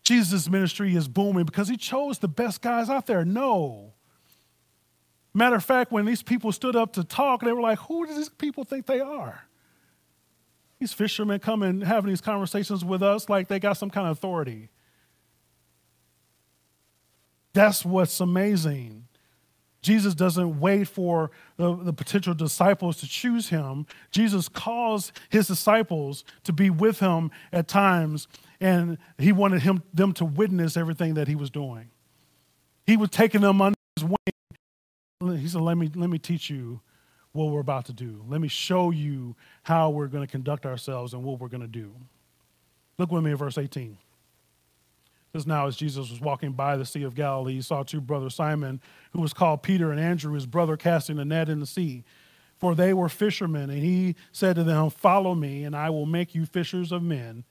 Jesus' 0.03 0.49
ministry 0.49 0.97
is 0.97 1.07
booming 1.07 1.45
because 1.45 1.69
he 1.69 1.77
chose 1.77 2.21
the 2.21 2.27
best 2.27 2.63
guys 2.63 2.89
out 2.89 3.05
there. 3.05 3.23
No. 3.23 3.93
Matter 5.35 5.57
of 5.57 5.65
fact, 5.65 5.93
when 5.93 6.07
these 6.07 6.23
people 6.23 6.53
stood 6.53 6.75
up 6.75 6.95
to 6.95 7.05
talk, 7.05 7.43
they 7.43 7.53
were 7.53 7.61
like, 7.61 7.81
Who 7.81 8.07
do 8.07 8.15
these 8.15 8.31
people 8.31 8.65
think 8.65 8.87
they 8.87 9.01
are? 9.01 9.43
These 10.81 10.95
fishermen 10.95 11.39
come 11.41 11.63
and 11.63 11.85
having 11.85 12.09
these 12.09 12.23
conversations 12.23 12.83
with 12.83 13.03
us 13.03 13.29
like 13.29 13.49
they 13.49 13.59
got 13.59 13.75
some 13.75 13.91
kind 13.91 14.07
of 14.07 14.17
authority. 14.17 14.71
That's 17.53 17.85
what's 17.85 18.21
amazing. 18.21 19.08
Jesus 19.81 20.15
doesn't 20.15 20.59
wait 20.59 20.89
for 20.89 21.31
the, 21.57 21.77
the, 21.77 21.93
potential 21.93 22.35
disciples 22.35 22.97
to 22.99 23.09
choose 23.09 23.49
him. 23.49 23.87
Jesus 24.11 24.49
calls 24.49 25.13
his 25.29 25.47
disciples 25.47 26.25
to 26.45 26.53
be 26.53 26.69
with 26.69 26.99
him 26.99 27.31
at 27.53 27.69
times, 27.69 28.27
and 28.61 28.99
he 29.19 29.31
wanted 29.31 29.63
him, 29.63 29.83
them 29.95 30.13
to 30.15 30.25
witness 30.25 30.77
everything 30.77 31.15
that 31.15 31.29
he 31.29 31.37
was 31.37 31.51
doing. 31.51 31.91
He 32.87 32.97
was 32.97 33.11
taking 33.11 33.41
them 33.41 33.61
under 33.63 33.77
his 33.97 34.05
wing. 34.05 35.39
He 35.41 35.49
said, 35.49 35.61
Let 35.61 35.77
me, 35.77 35.91
let 35.95 36.11
me 36.11 36.19
teach 36.19 36.51
you 36.51 36.81
what 37.33 37.51
we're 37.51 37.61
about 37.61 37.85
to 37.87 37.93
do. 37.93 38.25
Let 38.27 38.41
me 38.41 38.49
show 38.49 38.91
you 38.91 39.37
how 39.63 39.91
we're 39.91 40.09
going 40.09 40.27
to 40.27 40.31
conduct 40.31 40.67
ourselves 40.67 41.15
and 41.15 41.23
what 41.23 41.39
we're 41.39 41.49
going 41.49 41.61
to 41.61 41.69
do. 41.69 41.95
Look 42.99 43.13
with 43.13 43.23
me 43.23 43.31
at 43.31 43.39
verse 43.39 43.59
18 43.59 43.97
says 45.33 45.47
now 45.47 45.67
as 45.67 45.77
Jesus 45.77 46.11
was 46.11 46.21
walking 46.21 46.53
by 46.53 46.77
the 46.77 46.85
Sea 46.85 47.03
of 47.03 47.15
Galilee, 47.15 47.55
he 47.55 47.63
saw 47.63 47.83
two 47.83 48.01
brothers, 48.01 48.35
Simon, 48.35 48.81
who 49.13 49.21
was 49.21 49.33
called 49.33 49.63
Peter, 49.63 49.91
and 49.91 50.01
Andrew, 50.01 50.33
his 50.33 50.47
brother, 50.47 50.77
casting 50.77 51.19
a 51.19 51.25
net 51.25 51.49
in 51.49 51.61
the 51.61 51.67
sea. 51.67 52.05
For 52.57 52.75
they 52.75 52.93
were 52.93 53.09
fishermen, 53.09 53.71
and 53.71 53.83
he 53.83 54.17
said 54.33 54.57
to 54.57 54.65
them, 54.65 54.91
Follow 54.91 55.35
me, 55.35 55.65
and 55.65 55.77
I 55.77 55.91
will 55.91 56.07
make 56.07 56.35
you 56.35 56.45
fishers 56.45 56.91
of 56.91 57.03
men. 57.03 57.45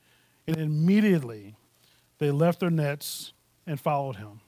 And 0.47 0.57
immediately 0.57 1.55
they 2.17 2.31
left 2.31 2.59
their 2.59 2.69
nets 2.69 3.33
and 3.65 3.79
followed 3.79 4.17
him. 4.17 4.41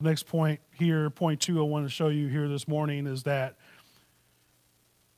The 0.00 0.08
next 0.08 0.26
point 0.26 0.60
here, 0.72 1.10
point 1.10 1.40
two, 1.40 1.60
I 1.60 1.62
want 1.62 1.86
to 1.86 1.90
show 1.90 2.08
you 2.08 2.28
here 2.28 2.48
this 2.48 2.66
morning 2.66 3.06
is 3.06 3.22
that 3.22 3.56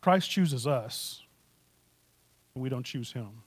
Christ 0.00 0.30
chooses 0.30 0.66
us, 0.66 1.22
and 2.54 2.62
we 2.62 2.68
don't 2.68 2.84
choose 2.84 3.12
him. 3.12 3.42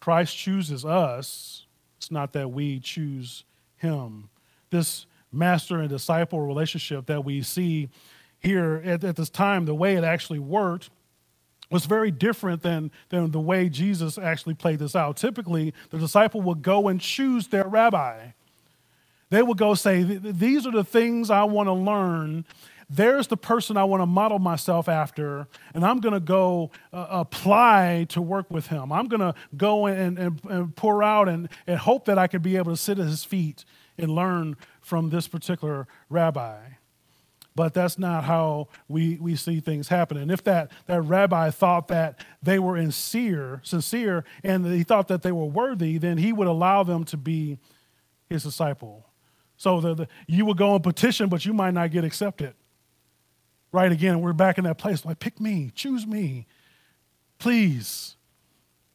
Christ 0.00 0.36
chooses 0.36 0.84
us. 0.84 1.66
It's 1.98 2.10
not 2.10 2.32
that 2.32 2.50
we 2.50 2.80
choose 2.80 3.44
him. 3.76 4.30
This 4.70 5.06
master 5.32 5.80
and 5.80 5.88
disciple 5.88 6.40
relationship 6.40 7.06
that 7.06 7.24
we 7.24 7.42
see 7.42 7.88
here 8.40 8.82
at, 8.84 9.04
at, 9.04 9.16
this 9.16 9.28
time, 9.28 9.66
the 9.66 9.74
way 9.74 9.96
it 9.96 10.04
actually 10.04 10.38
worked 10.38 10.90
was 11.70 11.86
very 11.86 12.10
different 12.10 12.62
than, 12.62 12.90
than 13.10 13.30
the 13.30 13.40
way 13.40 13.68
Jesus 13.68 14.18
actually 14.18 14.54
played 14.54 14.78
this 14.78 14.96
out. 14.96 15.16
Typically, 15.16 15.72
the 15.90 15.98
disciple 15.98 16.40
would 16.42 16.62
go 16.62 16.88
and 16.88 17.00
choose 17.00 17.48
their 17.48 17.68
rabbi. 17.68 18.30
They 19.28 19.42
would 19.42 19.58
go 19.58 19.74
say, 19.74 20.02
These 20.02 20.66
are 20.66 20.72
the 20.72 20.84
things 20.84 21.30
I 21.30 21.44
want 21.44 21.68
to 21.68 21.72
learn, 21.72 22.44
there's 22.90 23.28
the 23.28 23.36
person 23.36 23.76
I 23.76 23.84
want 23.84 24.02
to 24.02 24.06
model 24.06 24.40
myself 24.40 24.88
after, 24.88 25.46
and 25.74 25.84
I'm 25.84 26.00
going 26.00 26.12
to 26.12 26.20
go 26.20 26.72
uh, 26.92 27.06
apply 27.08 28.06
to 28.10 28.20
work 28.20 28.50
with 28.50 28.66
him. 28.66 28.92
I'm 28.92 29.06
going 29.06 29.20
to 29.20 29.34
go 29.56 29.86
and, 29.86 30.18
and, 30.18 30.40
and 30.44 30.74
pour 30.74 31.02
out 31.02 31.28
and, 31.28 31.48
and 31.68 31.78
hope 31.78 32.06
that 32.06 32.18
I 32.18 32.26
can 32.26 32.42
be 32.42 32.56
able 32.56 32.72
to 32.72 32.76
sit 32.76 32.98
at 32.98 33.06
his 33.06 33.22
feet 33.22 33.64
and 33.96 34.10
learn 34.10 34.56
from 34.80 35.10
this 35.10 35.28
particular 35.28 35.86
rabbi. 36.08 36.58
But 37.54 37.74
that's 37.74 37.98
not 37.98 38.24
how 38.24 38.68
we, 38.88 39.18
we 39.20 39.36
see 39.36 39.60
things 39.60 39.88
happen. 39.88 40.16
And 40.16 40.30
if 40.30 40.42
that, 40.44 40.72
that 40.86 41.02
rabbi 41.02 41.50
thought 41.50 41.88
that 41.88 42.24
they 42.42 42.58
were 42.58 42.76
sincere, 42.76 43.60
sincere 43.62 44.24
and 44.42 44.66
he 44.66 44.82
thought 44.82 45.08
that 45.08 45.22
they 45.22 45.32
were 45.32 45.46
worthy, 45.46 45.98
then 45.98 46.18
he 46.18 46.32
would 46.32 46.48
allow 46.48 46.82
them 46.82 47.04
to 47.04 47.16
be 47.16 47.58
his 48.28 48.42
disciple. 48.42 49.06
So 49.56 49.80
the, 49.80 49.94
the, 49.94 50.08
you 50.26 50.44
would 50.46 50.56
go 50.56 50.74
and 50.74 50.82
petition, 50.82 51.28
but 51.28 51.44
you 51.44 51.52
might 51.52 51.74
not 51.74 51.90
get 51.90 52.04
accepted 52.04 52.54
right 53.72 53.90
again. 53.90 54.20
We're 54.20 54.32
back 54.32 54.58
in 54.58 54.64
that 54.64 54.78
place 54.78 55.04
like, 55.04 55.18
pick 55.18 55.40
me, 55.40 55.70
choose 55.74 56.06
me, 56.06 56.46
please. 57.38 58.16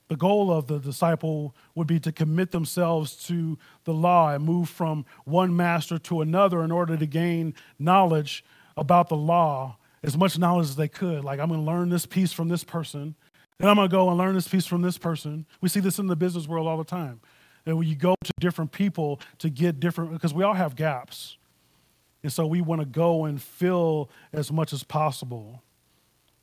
The 0.07 0.15
goal 0.15 0.51
of 0.51 0.67
the 0.67 0.77
disciple 0.77 1.55
would 1.73 1.87
be 1.87 1.99
to 2.01 2.11
commit 2.11 2.51
themselves 2.51 3.15
to 3.25 3.57
the 3.85 3.93
law 3.93 4.29
and 4.29 4.43
move 4.43 4.69
from 4.69 5.03
one 5.23 5.55
master 5.55 5.97
to 5.97 6.21
another 6.21 6.61
in 6.63 6.71
order 6.71 6.95
to 6.95 7.07
gain 7.07 7.55
knowledge 7.79 8.45
about 8.77 9.09
the 9.09 9.15
law, 9.15 9.77
as 10.03 10.15
much 10.15 10.37
knowledge 10.37 10.67
as 10.67 10.75
they 10.75 10.87
could. 10.87 11.23
Like, 11.23 11.39
I'm 11.39 11.47
going 11.47 11.61
to 11.61 11.65
learn 11.65 11.89
this 11.89 12.05
piece 12.05 12.31
from 12.31 12.49
this 12.49 12.63
person, 12.63 13.15
then 13.57 13.69
I'm 13.69 13.75
going 13.75 13.87
to 13.87 13.91
go 13.91 14.09
and 14.09 14.17
learn 14.17 14.35
this 14.35 14.47
piece 14.47 14.65
from 14.65 14.81
this 14.81 14.97
person. 14.97 15.45
We 15.61 15.69
see 15.69 15.79
this 15.79 15.97
in 15.97 16.07
the 16.07 16.15
business 16.15 16.47
world 16.47 16.67
all 16.67 16.77
the 16.77 16.83
time. 16.83 17.21
That 17.63 17.75
when 17.75 17.87
you 17.87 17.95
go 17.95 18.15
to 18.23 18.31
different 18.39 18.71
people 18.71 19.19
to 19.39 19.49
get 19.49 19.79
different, 19.79 20.11
because 20.11 20.33
we 20.33 20.43
all 20.43 20.53
have 20.53 20.75
gaps. 20.75 21.37
And 22.25 22.33
so 22.33 22.47
we 22.47 22.59
want 22.59 22.81
to 22.81 22.87
go 22.87 23.25
and 23.25 23.39
fill 23.39 24.09
as 24.33 24.51
much 24.51 24.73
as 24.73 24.83
possible. 24.83 25.61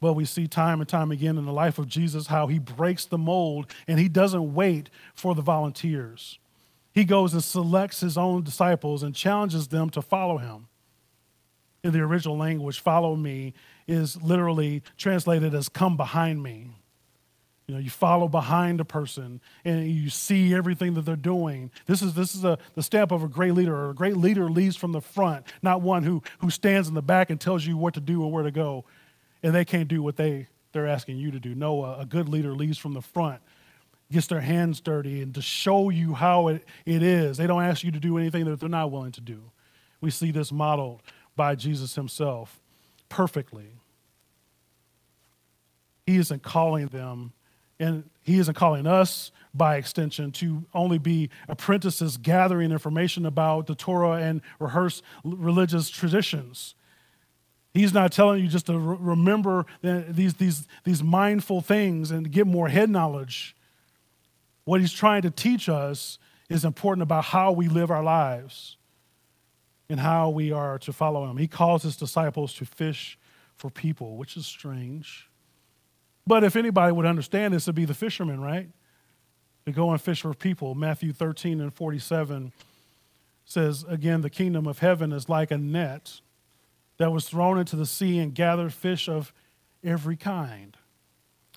But 0.00 0.12
we 0.12 0.24
see 0.24 0.46
time 0.46 0.80
and 0.80 0.88
time 0.88 1.10
again 1.10 1.36
in 1.36 1.44
the 1.44 1.52
life 1.52 1.76
of 1.76 1.88
Jesus 1.88 2.28
how 2.28 2.46
he 2.46 2.60
breaks 2.60 3.04
the 3.04 3.18
mold 3.18 3.66
and 3.88 3.98
he 3.98 4.08
doesn't 4.08 4.54
wait 4.54 4.90
for 5.12 5.34
the 5.34 5.42
volunteers. 5.42 6.38
He 6.92 7.02
goes 7.02 7.32
and 7.32 7.42
selects 7.42 7.98
his 7.98 8.16
own 8.16 8.44
disciples 8.44 9.02
and 9.02 9.12
challenges 9.12 9.66
them 9.66 9.90
to 9.90 10.02
follow 10.02 10.38
him. 10.38 10.68
In 11.82 11.90
the 11.90 11.98
original 11.98 12.38
language, 12.38 12.78
follow 12.78 13.16
me 13.16 13.52
is 13.88 14.22
literally 14.22 14.84
translated 14.96 15.52
as 15.52 15.68
come 15.68 15.96
behind 15.96 16.44
me. 16.44 16.76
You 17.72 17.78
know, 17.78 17.84
you 17.84 17.88
follow 17.88 18.28
behind 18.28 18.82
a 18.82 18.84
person 18.84 19.40
and 19.64 19.90
you 19.90 20.10
see 20.10 20.52
everything 20.52 20.92
that 20.92 21.06
they're 21.06 21.16
doing. 21.16 21.70
This 21.86 22.02
is, 22.02 22.12
this 22.12 22.34
is 22.34 22.44
a, 22.44 22.58
the 22.74 22.82
stamp 22.82 23.12
of 23.12 23.22
a 23.22 23.28
great 23.28 23.54
leader. 23.54 23.74
Or 23.74 23.90
A 23.90 23.94
great 23.94 24.18
leader 24.18 24.50
leads 24.50 24.76
from 24.76 24.92
the 24.92 25.00
front, 25.00 25.46
not 25.62 25.80
one 25.80 26.02
who, 26.02 26.22
who 26.40 26.50
stands 26.50 26.86
in 26.86 26.92
the 26.92 27.00
back 27.00 27.30
and 27.30 27.40
tells 27.40 27.64
you 27.64 27.78
what 27.78 27.94
to 27.94 28.00
do 28.00 28.22
or 28.22 28.30
where 28.30 28.42
to 28.42 28.50
go, 28.50 28.84
and 29.42 29.54
they 29.54 29.64
can't 29.64 29.88
do 29.88 30.02
what 30.02 30.16
they, 30.16 30.48
they're 30.72 30.86
asking 30.86 31.16
you 31.16 31.30
to 31.30 31.40
do. 31.40 31.54
No, 31.54 31.82
a, 31.82 32.00
a 32.00 32.04
good 32.04 32.28
leader 32.28 32.52
leads 32.52 32.76
from 32.76 32.92
the 32.92 33.00
front, 33.00 33.40
gets 34.10 34.26
their 34.26 34.42
hands 34.42 34.82
dirty, 34.82 35.22
and 35.22 35.34
to 35.34 35.40
show 35.40 35.88
you 35.88 36.12
how 36.12 36.48
it, 36.48 36.66
it 36.84 37.02
is. 37.02 37.38
They 37.38 37.46
don't 37.46 37.62
ask 37.62 37.82
you 37.84 37.90
to 37.92 38.00
do 38.00 38.18
anything 38.18 38.44
that 38.44 38.60
they're 38.60 38.68
not 38.68 38.90
willing 38.90 39.12
to 39.12 39.22
do. 39.22 39.40
We 40.02 40.10
see 40.10 40.30
this 40.30 40.52
modeled 40.52 41.00
by 41.36 41.54
Jesus 41.54 41.94
himself 41.94 42.60
perfectly. 43.08 43.70
He 46.06 46.16
isn't 46.16 46.42
calling 46.42 46.88
them 46.88 47.32
and 47.82 48.04
he 48.22 48.38
isn't 48.38 48.54
calling 48.54 48.86
us, 48.86 49.32
by 49.52 49.76
extension, 49.76 50.30
to 50.32 50.64
only 50.72 50.98
be 50.98 51.28
apprentices 51.48 52.16
gathering 52.16 52.70
information 52.70 53.26
about 53.26 53.66
the 53.66 53.74
Torah 53.74 54.22
and 54.22 54.40
rehearse 54.58 55.02
religious 55.24 55.90
traditions. 55.90 56.74
He's 57.74 57.92
not 57.92 58.12
telling 58.12 58.42
you 58.42 58.48
just 58.48 58.66
to 58.66 58.78
re- 58.78 58.96
remember 59.00 59.66
these, 59.82 60.34
these, 60.34 60.66
these 60.84 61.02
mindful 61.02 61.60
things 61.60 62.10
and 62.10 62.30
get 62.30 62.46
more 62.46 62.68
head 62.68 62.88
knowledge. 62.88 63.56
What 64.64 64.80
he's 64.80 64.92
trying 64.92 65.22
to 65.22 65.30
teach 65.30 65.68
us 65.68 66.18
is 66.48 66.64
important 66.64 67.02
about 67.02 67.24
how 67.24 67.50
we 67.52 67.68
live 67.68 67.90
our 67.90 68.04
lives 68.04 68.76
and 69.88 69.98
how 69.98 70.30
we 70.30 70.52
are 70.52 70.78
to 70.78 70.92
follow 70.92 71.28
him. 71.28 71.36
He 71.36 71.48
calls 71.48 71.82
his 71.82 71.96
disciples 71.96 72.54
to 72.54 72.64
fish 72.64 73.18
for 73.56 73.70
people, 73.70 74.16
which 74.16 74.36
is 74.36 74.46
strange. 74.46 75.28
But 76.26 76.44
if 76.44 76.56
anybody 76.56 76.92
would 76.92 77.06
understand 77.06 77.54
this, 77.54 77.64
it'd 77.64 77.74
be 77.74 77.84
the 77.84 77.94
fishermen, 77.94 78.40
right? 78.40 78.68
To 79.66 79.72
go 79.72 79.90
and 79.90 80.00
fish 80.00 80.22
for 80.22 80.34
people. 80.34 80.74
Matthew 80.74 81.12
13 81.12 81.60
and 81.60 81.72
47 81.72 82.52
says, 83.44 83.84
again, 83.88 84.20
the 84.20 84.30
kingdom 84.30 84.66
of 84.66 84.78
heaven 84.78 85.12
is 85.12 85.28
like 85.28 85.50
a 85.50 85.58
net 85.58 86.20
that 86.98 87.12
was 87.12 87.28
thrown 87.28 87.58
into 87.58 87.76
the 87.76 87.86
sea 87.86 88.18
and 88.18 88.34
gathered 88.34 88.72
fish 88.72 89.08
of 89.08 89.32
every 89.82 90.16
kind. 90.16 90.76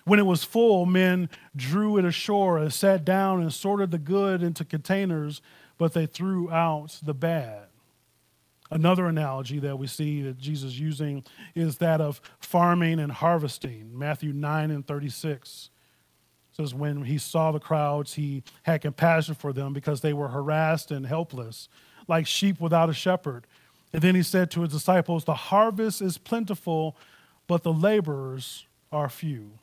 When 0.03 0.19
it 0.19 0.25
was 0.25 0.43
full, 0.43 0.85
men 0.85 1.29
drew 1.55 1.97
it 1.97 2.05
ashore 2.05 2.57
and 2.57 2.71
sat 2.71 3.05
down 3.05 3.41
and 3.41 3.53
sorted 3.53 3.91
the 3.91 3.97
good 3.97 4.43
into 4.43 4.63
containers, 4.63 5.41
but 5.77 5.93
they 5.93 6.05
threw 6.05 6.51
out 6.51 6.99
the 7.03 7.13
bad. 7.13 7.67
Another 8.71 9.05
analogy 9.05 9.59
that 9.59 9.77
we 9.77 9.85
see 9.87 10.23
that 10.23 10.39
Jesus 10.39 10.77
using 10.77 11.23
is 11.53 11.77
that 11.77 12.01
of 12.01 12.19
farming 12.39 12.99
and 12.99 13.11
harvesting. 13.11 13.91
Matthew 13.97 14.33
9 14.33 14.71
and 14.71 14.85
36 14.85 15.69
says, 16.51 16.73
When 16.73 17.03
he 17.03 17.19
saw 17.19 17.51
the 17.51 17.59
crowds, 17.59 18.15
he 18.15 18.43
had 18.63 18.81
compassion 18.81 19.35
for 19.35 19.53
them 19.53 19.73
because 19.73 20.01
they 20.01 20.13
were 20.13 20.29
harassed 20.29 20.89
and 20.89 21.05
helpless, 21.05 21.69
like 22.07 22.25
sheep 22.25 22.59
without 22.59 22.89
a 22.89 22.93
shepherd. 22.93 23.45
And 23.93 24.01
then 24.01 24.15
he 24.15 24.23
said 24.23 24.49
to 24.51 24.61
his 24.61 24.71
disciples, 24.71 25.25
The 25.25 25.35
harvest 25.35 26.01
is 26.01 26.17
plentiful, 26.17 26.97
but 27.45 27.61
the 27.61 27.73
laborers 27.73 28.65
are 28.91 29.09
few. 29.09 29.59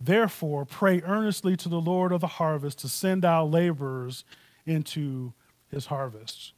Therefore, 0.00 0.64
pray 0.64 1.02
earnestly 1.02 1.54
to 1.58 1.68
the 1.68 1.80
Lord 1.80 2.12
of 2.12 2.22
the 2.22 2.26
harvest 2.26 2.78
to 2.80 2.88
send 2.88 3.24
out 3.26 3.50
laborers 3.50 4.24
into 4.64 5.34
his 5.68 5.86
harvest 5.86 6.52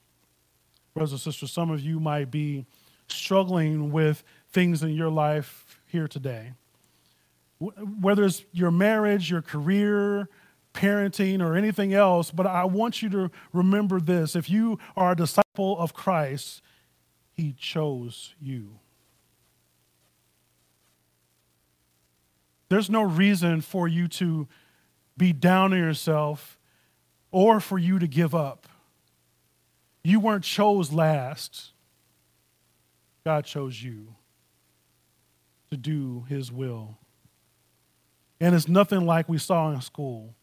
brothers 0.99 1.13
and 1.13 1.21
sisters, 1.21 1.53
some 1.53 1.71
of 1.71 1.81
you 1.81 2.01
might 2.01 2.29
be 2.29 2.67
struggling 3.07 3.93
with 3.93 4.25
things 4.51 4.83
in 4.83 4.91
your 4.91 5.11
life 5.11 5.81
here 5.87 6.09
today. 6.09 6.53
Whether 7.61 8.25
it's 8.25 8.43
your 8.53 8.73
marriage, 8.73 9.31
your 9.31 9.41
career, 9.43 10.29
parenting, 10.75 11.41
or 11.41 11.57
anything 11.57 11.95
else, 11.95 12.33
but 12.33 12.49
I 12.49 12.65
want 12.65 13.01
you 13.01 13.09
to 13.11 13.31
remember 13.53 14.01
this. 14.01 14.35
If 14.35 14.51
you 14.51 14.81
are 14.97 15.13
a 15.13 15.17
disciple 15.17 15.79
of 15.79 15.95
Christ, 15.95 16.63
He 17.33 17.53
chose 17.53 18.35
you. 18.41 18.81
There's 22.69 22.91
no 22.91 23.03
reason 23.03 23.61
for 23.61 23.87
you 23.87 24.09
to 24.09 24.49
be 25.17 25.33
down 25.33 25.73
on 25.73 25.79
yourself 25.79 26.59
or 27.31 27.61
for 27.61 27.79
you 27.79 28.01
to 28.01 28.09
give 28.09 28.35
up. 28.35 28.67
You 30.03 30.21
weren't 30.21 30.45
chose 30.45 30.93
last. 30.93 31.73
God 33.25 33.45
chose 33.45 33.83
you 33.83 34.15
to 35.71 35.77
do 35.77 36.25
his 36.29 36.51
will. 36.51 36.99
And 38.41 38.55
it's 38.55 38.69
nothing 38.69 39.05
like 39.05 39.29
we 39.29 39.39
saw 39.39 39.71
in 39.73 39.81
school. 39.81 40.35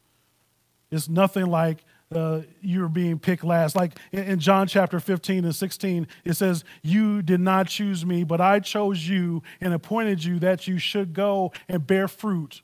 It's 0.91 1.09
nothing 1.09 1.47
like 1.47 1.83
uh, 2.13 2.41
you're 2.61 2.89
being 2.89 3.19
picked 3.19 3.43
last. 3.43 3.75
Like 3.75 3.97
in, 4.11 4.39
John 4.39 4.67
chapter 4.67 4.99
15 4.99 5.45
and 5.45 5.55
16, 5.55 6.07
it 6.23 6.33
says, 6.33 6.63
You 6.83 7.21
did 7.21 7.39
not 7.39 7.67
choose 7.67 8.05
me, 8.05 8.23
but 8.23 8.41
I 8.41 8.59
chose 8.59 9.07
you 9.07 9.41
and 9.59 9.73
appointed 9.73 10.23
you 10.23 10.39
that 10.39 10.67
you 10.67 10.77
should 10.77 11.13
go 11.13 11.51
and 11.67 11.85
bear 11.85 12.07
fruit, 12.07 12.61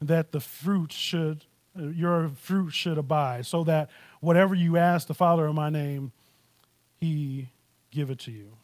that 0.00 0.32
the 0.32 0.40
fruit 0.40 0.92
should, 0.92 1.44
uh, 1.78 1.88
your 1.88 2.30
fruit 2.36 2.70
should 2.70 2.98
abide, 2.98 3.46
so 3.46 3.64
that 3.64 3.90
whatever 4.24 4.54
you 4.54 4.76
ask 4.76 5.06
the 5.06 5.14
Father 5.14 5.46
in 5.46 5.54
my 5.54 5.70
name, 5.70 6.12
he 6.96 7.50
give 7.90 8.10
it 8.10 8.18
to 8.20 8.30
you. 8.30 8.56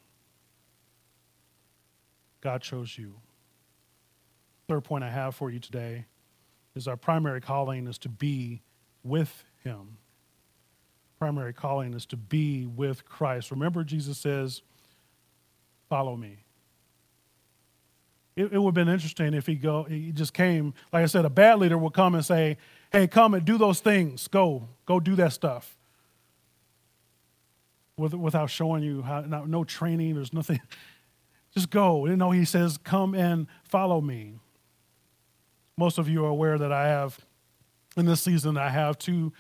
God 2.41 2.63
chose 2.63 2.97
you. 2.97 3.15
Third 4.69 4.85
point 4.85 5.05
I 5.05 5.11
have 5.11 5.35
for 5.35 5.51
you 5.51 5.59
today 5.59 6.07
is 6.75 6.89
our 6.89 6.97
primary 6.97 7.41
calling 7.41 7.87
is 7.87 7.99
to 7.99 8.09
be 8.09 8.63
with 9.03 9.45
him. 9.63 9.99
Primary 11.19 11.53
calling 11.53 11.93
is 11.93 12.07
to 12.07 12.17
be 12.17 12.65
with 12.65 13.05
Christ. 13.05 13.51
Remember, 13.51 13.85
Jesus 13.85 14.17
says, 14.17 14.63
Follow 15.91 16.17
me. 16.17 16.45
It, 18.41 18.55
it 18.55 18.59
would 18.59 18.69
have 18.69 18.87
been 18.87 18.93
interesting 18.93 19.35
if 19.35 19.47
he 19.47 19.55
go 19.55 19.85
he 19.85 20.13
just 20.13 20.33
came, 20.33 20.73
like 20.93 21.03
I 21.03 21.07
said, 21.07 21.27
a 21.27 21.31
bad 21.31 21.59
leader 21.59 21.77
will 21.77 21.91
come 21.91 22.15
and 22.15 22.25
say, 22.25 22.57
Hey, 22.91 23.07
come 23.07 23.35
and 23.35 23.45
do 23.45 23.59
those 23.59 23.81
things. 23.81 24.29
Go, 24.29 24.69
go 24.87 24.99
do 24.99 25.15
that 25.17 25.33
stuff. 25.33 25.77
With, 27.97 28.15
without 28.15 28.49
showing 28.49 28.83
you 28.83 29.03
how 29.03 29.21
no, 29.21 29.45
no 29.45 29.65
training, 29.65 30.15
there's 30.15 30.33
nothing. 30.33 30.61
Just 31.55 31.69
go. 31.69 32.07
You 32.07 32.17
know, 32.17 32.31
he 32.31 32.47
says, 32.47 32.79
Come 32.79 33.15
and 33.15 33.47
follow 33.65 34.01
me. 34.01 34.39
Most 35.77 35.99
of 35.99 36.09
you 36.09 36.25
are 36.25 36.29
aware 36.29 36.57
that 36.57 36.73
I 36.73 36.89
have, 36.89 37.19
in 37.97 38.07
this 38.07 38.23
season, 38.23 38.57
I 38.57 38.71
have 38.71 38.99
two 38.99 39.33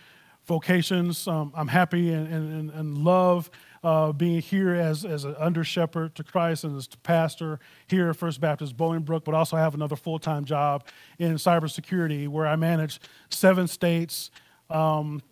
vocations. 0.44 1.26
Um, 1.26 1.52
I'm 1.54 1.68
happy 1.68 2.12
and, 2.12 2.26
and, 2.32 2.70
and 2.70 2.98
love 2.98 3.50
uh, 3.82 4.12
being 4.12 4.40
here 4.40 4.74
as, 4.74 5.04
as 5.04 5.24
an 5.24 5.34
under 5.38 5.64
shepherd 5.64 6.14
to 6.14 6.24
Christ 6.24 6.64
and 6.64 6.76
as 6.76 6.86
pastor 7.02 7.58
here 7.86 8.10
at 8.10 8.16
First 8.16 8.40
Baptist 8.40 8.76
Bolingbrook, 8.76 9.24
but 9.24 9.34
also 9.34 9.56
have 9.56 9.74
another 9.74 9.96
full 9.96 10.18
time 10.18 10.44
job 10.44 10.84
in 11.18 11.34
cybersecurity 11.34 12.28
where 12.28 12.46
I 12.46 12.56
manage 12.56 13.00
seven 13.30 13.66
states. 13.66 14.30
Um, 14.68 15.22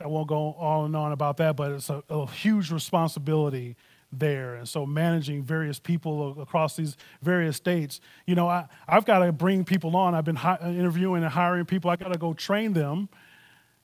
I 0.00 0.08
won't 0.08 0.28
go 0.28 0.54
on 0.54 0.86
and 0.86 0.96
on 0.96 1.12
about 1.12 1.36
that, 1.36 1.56
but 1.56 1.70
it's 1.72 1.88
a, 1.88 2.02
a 2.10 2.28
huge 2.28 2.72
responsibility 2.72 3.76
there. 4.12 4.56
And 4.56 4.68
so 4.68 4.84
managing 4.84 5.42
various 5.42 5.78
people 5.78 6.40
across 6.40 6.76
these 6.76 6.96
various 7.22 7.56
states, 7.56 8.00
you 8.26 8.34
know, 8.34 8.48
I, 8.48 8.66
I've 8.86 9.04
got 9.04 9.20
to 9.20 9.32
bring 9.32 9.64
people 9.64 9.96
on. 9.96 10.14
I've 10.14 10.24
been 10.24 10.36
hi- 10.36 10.58
interviewing 10.62 11.22
and 11.22 11.32
hiring 11.32 11.64
people. 11.64 11.90
I 11.90 11.96
got 11.96 12.12
to 12.12 12.18
go 12.18 12.34
train 12.34 12.72
them, 12.72 13.08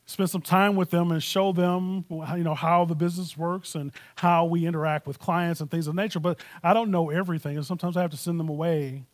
spend 0.08 0.30
some 0.30 0.40
time 0.40 0.74
with 0.74 0.90
them 0.90 1.12
and 1.12 1.22
show 1.22 1.52
them, 1.52 2.02
you 2.10 2.42
know, 2.42 2.54
how 2.54 2.86
the 2.86 2.94
business 2.94 3.36
works 3.36 3.74
and 3.74 3.92
how 4.16 4.46
we 4.46 4.66
interact 4.66 5.06
with 5.06 5.18
clients 5.18 5.60
and 5.60 5.70
things 5.70 5.86
of 5.86 5.94
nature. 5.94 6.18
But 6.18 6.40
I 6.62 6.72
don't 6.72 6.90
know 6.90 7.10
everything. 7.10 7.56
And 7.56 7.66
sometimes 7.66 7.94
I 7.94 8.00
have 8.00 8.10
to 8.12 8.16
send 8.16 8.40
them 8.40 8.48
away 8.48 9.04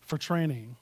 for 0.00 0.18
training. 0.18 0.76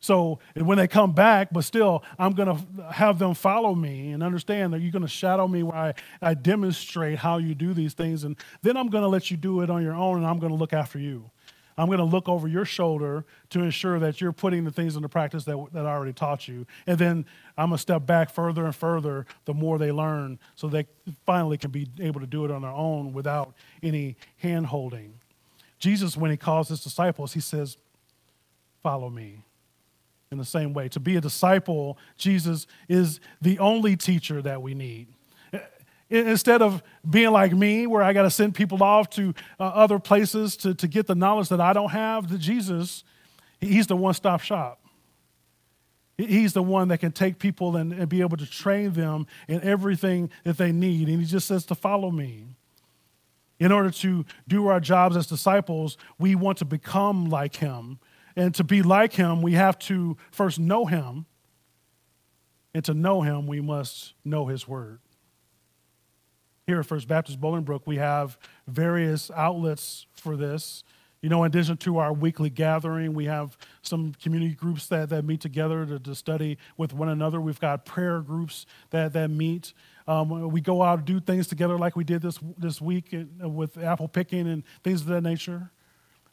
So 0.00 0.38
when 0.54 0.78
they 0.78 0.88
come 0.88 1.12
back, 1.12 1.48
but 1.52 1.64
still, 1.64 2.04
I'm 2.18 2.32
going 2.32 2.56
to 2.56 2.92
have 2.92 3.18
them 3.18 3.34
follow 3.34 3.74
me 3.74 4.12
and 4.12 4.22
understand 4.22 4.72
that 4.72 4.80
you're 4.80 4.92
going 4.92 5.02
to 5.02 5.08
shadow 5.08 5.46
me 5.46 5.62
where 5.62 5.76
I, 5.76 5.94
I 6.22 6.32
demonstrate 6.34 7.18
how 7.18 7.36
you 7.36 7.54
do 7.54 7.74
these 7.74 7.92
things. 7.92 8.24
And 8.24 8.34
then 8.62 8.78
I'm 8.78 8.88
going 8.88 9.02
to 9.02 9.08
let 9.08 9.30
you 9.30 9.36
do 9.36 9.60
it 9.60 9.68
on 9.68 9.82
your 9.82 9.94
own, 9.94 10.16
and 10.18 10.26
I'm 10.26 10.38
going 10.38 10.52
to 10.52 10.58
look 10.58 10.72
after 10.72 10.98
you. 10.98 11.30
I'm 11.78 11.86
going 11.86 11.98
to 11.98 12.04
look 12.04 12.28
over 12.28 12.48
your 12.48 12.64
shoulder 12.64 13.24
to 13.50 13.60
ensure 13.60 13.98
that 13.98 14.20
you're 14.20 14.32
putting 14.32 14.64
the 14.64 14.70
things 14.70 14.96
into 14.96 15.08
practice 15.08 15.44
that, 15.44 15.66
that 15.72 15.84
I 15.84 15.90
already 15.90 16.14
taught 16.14 16.48
you. 16.48 16.66
And 16.86 16.98
then 16.98 17.26
I'm 17.58 17.68
going 17.68 17.76
to 17.76 17.82
step 17.82 18.06
back 18.06 18.30
further 18.30 18.64
and 18.64 18.74
further 18.74 19.26
the 19.44 19.52
more 19.52 19.76
they 19.78 19.92
learn 19.92 20.38
so 20.54 20.68
they 20.68 20.86
finally 21.26 21.58
can 21.58 21.70
be 21.70 21.88
able 22.00 22.20
to 22.20 22.26
do 22.26 22.44
it 22.46 22.50
on 22.50 22.62
their 22.62 22.70
own 22.70 23.12
without 23.12 23.52
any 23.82 24.16
hand 24.38 24.66
holding. 24.66 25.14
Jesus, 25.78 26.16
when 26.16 26.30
he 26.30 26.38
calls 26.38 26.68
his 26.68 26.82
disciples, 26.82 27.34
he 27.34 27.40
says, 27.40 27.76
Follow 28.82 29.10
me 29.10 29.44
in 30.30 30.38
the 30.38 30.44
same 30.44 30.72
way. 30.72 30.88
To 30.90 31.00
be 31.00 31.16
a 31.16 31.20
disciple, 31.20 31.98
Jesus 32.16 32.66
is 32.88 33.20
the 33.42 33.58
only 33.58 33.96
teacher 33.96 34.40
that 34.42 34.62
we 34.62 34.74
need. 34.74 35.08
Instead 36.08 36.62
of 36.62 36.82
being 37.08 37.32
like 37.32 37.52
me, 37.52 37.86
where 37.86 38.02
I 38.02 38.12
got 38.12 38.22
to 38.22 38.30
send 38.30 38.54
people 38.54 38.82
off 38.82 39.10
to 39.10 39.34
uh, 39.58 39.64
other 39.64 39.98
places 39.98 40.56
to, 40.58 40.74
to 40.74 40.86
get 40.86 41.06
the 41.08 41.16
knowledge 41.16 41.48
that 41.48 41.60
I 41.60 41.72
don't 41.72 41.90
have, 41.90 42.28
the 42.28 42.38
Jesus, 42.38 43.02
he's 43.60 43.88
the 43.88 43.96
one 43.96 44.14
stop 44.14 44.40
shop. 44.40 44.80
He's 46.16 46.54
the 46.54 46.62
one 46.62 46.88
that 46.88 46.98
can 46.98 47.12
take 47.12 47.38
people 47.38 47.76
and, 47.76 47.92
and 47.92 48.08
be 48.08 48.20
able 48.22 48.36
to 48.38 48.46
train 48.46 48.92
them 48.92 49.26
in 49.48 49.62
everything 49.62 50.30
that 50.44 50.56
they 50.56 50.72
need. 50.72 51.08
And 51.08 51.20
he 51.20 51.26
just 51.26 51.46
says 51.46 51.66
to 51.66 51.74
follow 51.74 52.10
me. 52.10 52.46
In 53.58 53.72
order 53.72 53.90
to 53.90 54.24
do 54.46 54.68
our 54.68 54.80
jobs 54.80 55.16
as 55.16 55.26
disciples, 55.26 55.96
we 56.18 56.34
want 56.34 56.58
to 56.58 56.64
become 56.64 57.28
like 57.30 57.56
him. 57.56 57.98
And 58.34 58.54
to 58.54 58.64
be 58.64 58.82
like 58.82 59.14
him, 59.14 59.40
we 59.40 59.52
have 59.52 59.78
to 59.80 60.16
first 60.30 60.58
know 60.58 60.84
him. 60.84 61.26
And 62.74 62.84
to 62.84 62.92
know 62.92 63.22
him, 63.22 63.46
we 63.46 63.62
must 63.62 64.12
know 64.24 64.46
his 64.46 64.68
word. 64.68 65.00
Here 66.66 66.80
at 66.80 66.86
First 66.86 67.06
Baptist 67.06 67.40
Bolingbrook, 67.40 67.82
we 67.86 67.96
have 67.96 68.38
various 68.66 69.30
outlets 69.30 70.06
for 70.14 70.36
this. 70.36 70.82
You 71.22 71.28
know, 71.28 71.44
in 71.44 71.48
addition 71.48 71.76
to 71.78 71.98
our 71.98 72.12
weekly 72.12 72.50
gathering, 72.50 73.14
we 73.14 73.24
have 73.26 73.56
some 73.82 74.12
community 74.22 74.54
groups 74.54 74.86
that, 74.88 75.08
that 75.10 75.24
meet 75.24 75.40
together 75.40 75.86
to, 75.86 75.98
to 75.98 76.14
study 76.14 76.58
with 76.76 76.92
one 76.92 77.08
another. 77.08 77.40
We've 77.40 77.60
got 77.60 77.84
prayer 77.84 78.20
groups 78.20 78.66
that, 78.90 79.12
that 79.12 79.30
meet. 79.30 79.72
Um, 80.06 80.50
we 80.50 80.60
go 80.60 80.82
out 80.82 80.98
and 80.98 81.06
do 81.06 81.20
things 81.20 81.46
together 81.46 81.78
like 81.78 81.96
we 81.96 82.04
did 82.04 82.22
this, 82.22 82.38
this 82.58 82.80
week 82.80 83.14
with 83.40 83.78
apple 83.78 84.08
picking 84.08 84.46
and 84.48 84.62
things 84.82 85.00
of 85.00 85.06
that 85.08 85.22
nature 85.22 85.70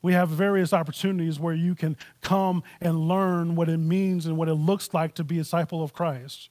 we 0.03 0.13
have 0.13 0.29
various 0.29 0.73
opportunities 0.73 1.39
where 1.39 1.55
you 1.55 1.73
can 1.73 1.97
come 2.21 2.61
and 2.81 3.07
learn 3.07 3.55
what 3.55 3.69
it 3.69 3.77
means 3.77 4.27
and 4.27 4.37
what 4.37 4.49
it 4.49 4.55
looks 4.55 4.93
like 4.93 5.15
to 5.15 5.23
be 5.23 5.39
a 5.39 5.43
disciple 5.43 5.81
of 5.81 5.93
Christ. 5.93 6.49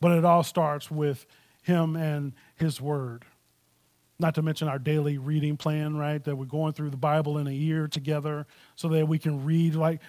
But 0.00 0.10
it 0.10 0.24
all 0.24 0.42
starts 0.42 0.90
with 0.90 1.24
Him 1.62 1.94
and 1.94 2.32
His 2.56 2.80
Word. 2.80 3.24
Not 4.18 4.36
to 4.36 4.42
mention 4.42 4.68
our 4.68 4.78
daily 4.78 5.18
reading 5.18 5.56
plan, 5.56 5.96
right? 5.96 6.22
That 6.22 6.36
we're 6.36 6.44
going 6.44 6.72
through 6.72 6.90
the 6.90 6.96
Bible 6.96 7.38
in 7.38 7.46
a 7.46 7.52
year 7.52 7.88
together 7.88 8.46
so 8.76 8.88
that 8.88 9.08
we 9.08 9.18
can 9.18 9.44
read. 9.44 9.74
Like, 9.74 10.00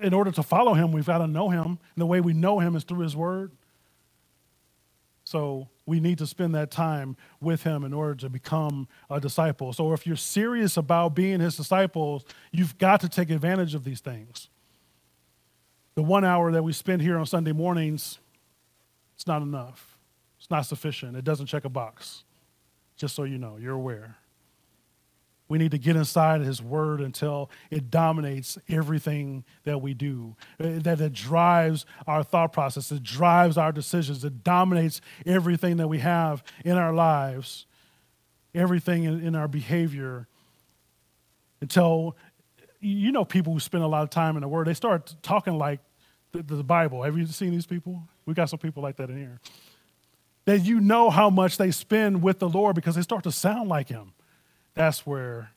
in 0.00 0.14
order 0.14 0.30
to 0.30 0.42
follow 0.42 0.74
Him, 0.74 0.92
we've 0.92 1.06
got 1.06 1.18
to 1.18 1.26
know 1.26 1.48
Him. 1.48 1.66
And 1.66 1.78
the 1.96 2.06
way 2.06 2.20
we 2.20 2.32
know 2.32 2.60
Him 2.60 2.76
is 2.76 2.84
through 2.84 3.00
His 3.00 3.16
Word. 3.16 3.52
So 5.30 5.68
we 5.86 6.00
need 6.00 6.18
to 6.18 6.26
spend 6.26 6.56
that 6.56 6.72
time 6.72 7.16
with 7.40 7.62
him 7.62 7.84
in 7.84 7.92
order 7.92 8.16
to 8.16 8.28
become 8.28 8.88
a 9.08 9.20
disciple. 9.20 9.72
So 9.72 9.92
if 9.92 10.04
you're 10.04 10.16
serious 10.16 10.76
about 10.76 11.14
being 11.14 11.38
his 11.38 11.56
disciples, 11.56 12.24
you've 12.50 12.76
got 12.78 13.00
to 13.02 13.08
take 13.08 13.30
advantage 13.30 13.76
of 13.76 13.84
these 13.84 14.00
things. 14.00 14.48
The 15.94 16.02
one 16.02 16.24
hour 16.24 16.50
that 16.50 16.64
we 16.64 16.72
spend 16.72 17.02
here 17.02 17.16
on 17.16 17.26
Sunday 17.26 17.52
mornings, 17.52 18.18
it's 19.14 19.28
not 19.28 19.40
enough. 19.40 19.89
Not 20.50 20.62
sufficient. 20.62 21.16
It 21.16 21.24
doesn't 21.24 21.46
check 21.46 21.64
a 21.64 21.68
box. 21.68 22.24
Just 22.96 23.14
so 23.14 23.22
you 23.22 23.38
know, 23.38 23.56
you're 23.56 23.74
aware. 23.74 24.16
We 25.48 25.58
need 25.58 25.72
to 25.72 25.78
get 25.78 25.96
inside 25.96 26.42
His 26.42 26.62
Word 26.62 27.00
until 27.00 27.50
it 27.70 27.90
dominates 27.90 28.56
everything 28.68 29.44
that 29.64 29.82
we 29.82 29.94
do, 29.94 30.36
uh, 30.62 30.78
that 30.78 31.00
it 31.00 31.12
drives 31.12 31.86
our 32.06 32.22
thought 32.22 32.52
process, 32.52 32.92
it 32.92 33.02
drives 33.02 33.58
our 33.58 33.72
decisions, 33.72 34.24
it 34.24 34.44
dominates 34.44 35.00
everything 35.26 35.78
that 35.78 35.88
we 35.88 35.98
have 35.98 36.44
in 36.64 36.76
our 36.76 36.92
lives, 36.92 37.66
everything 38.54 39.04
in, 39.04 39.26
in 39.26 39.34
our 39.34 39.48
behavior. 39.48 40.28
Until, 41.60 42.16
you 42.80 43.10
know, 43.10 43.24
people 43.24 43.52
who 43.52 43.60
spend 43.60 43.82
a 43.82 43.88
lot 43.88 44.04
of 44.04 44.10
time 44.10 44.36
in 44.36 44.42
the 44.42 44.48
Word, 44.48 44.68
they 44.68 44.74
start 44.74 45.16
talking 45.20 45.58
like 45.58 45.80
the, 46.30 46.42
the 46.42 46.62
Bible. 46.62 47.02
Have 47.02 47.18
you 47.18 47.26
seen 47.26 47.50
these 47.50 47.66
people? 47.66 48.04
We 48.24 48.34
got 48.34 48.50
some 48.50 48.60
people 48.60 48.84
like 48.84 48.96
that 48.98 49.10
in 49.10 49.16
here. 49.16 49.40
That 50.46 50.60
you 50.60 50.80
know 50.80 51.10
how 51.10 51.30
much 51.30 51.58
they 51.58 51.70
spend 51.70 52.22
with 52.22 52.38
the 52.38 52.48
Lord 52.48 52.74
because 52.74 52.94
they 52.94 53.02
start 53.02 53.24
to 53.24 53.32
sound 53.32 53.68
like 53.68 53.88
Him 53.88 54.12
that's 54.74 55.04
where 55.06 55.50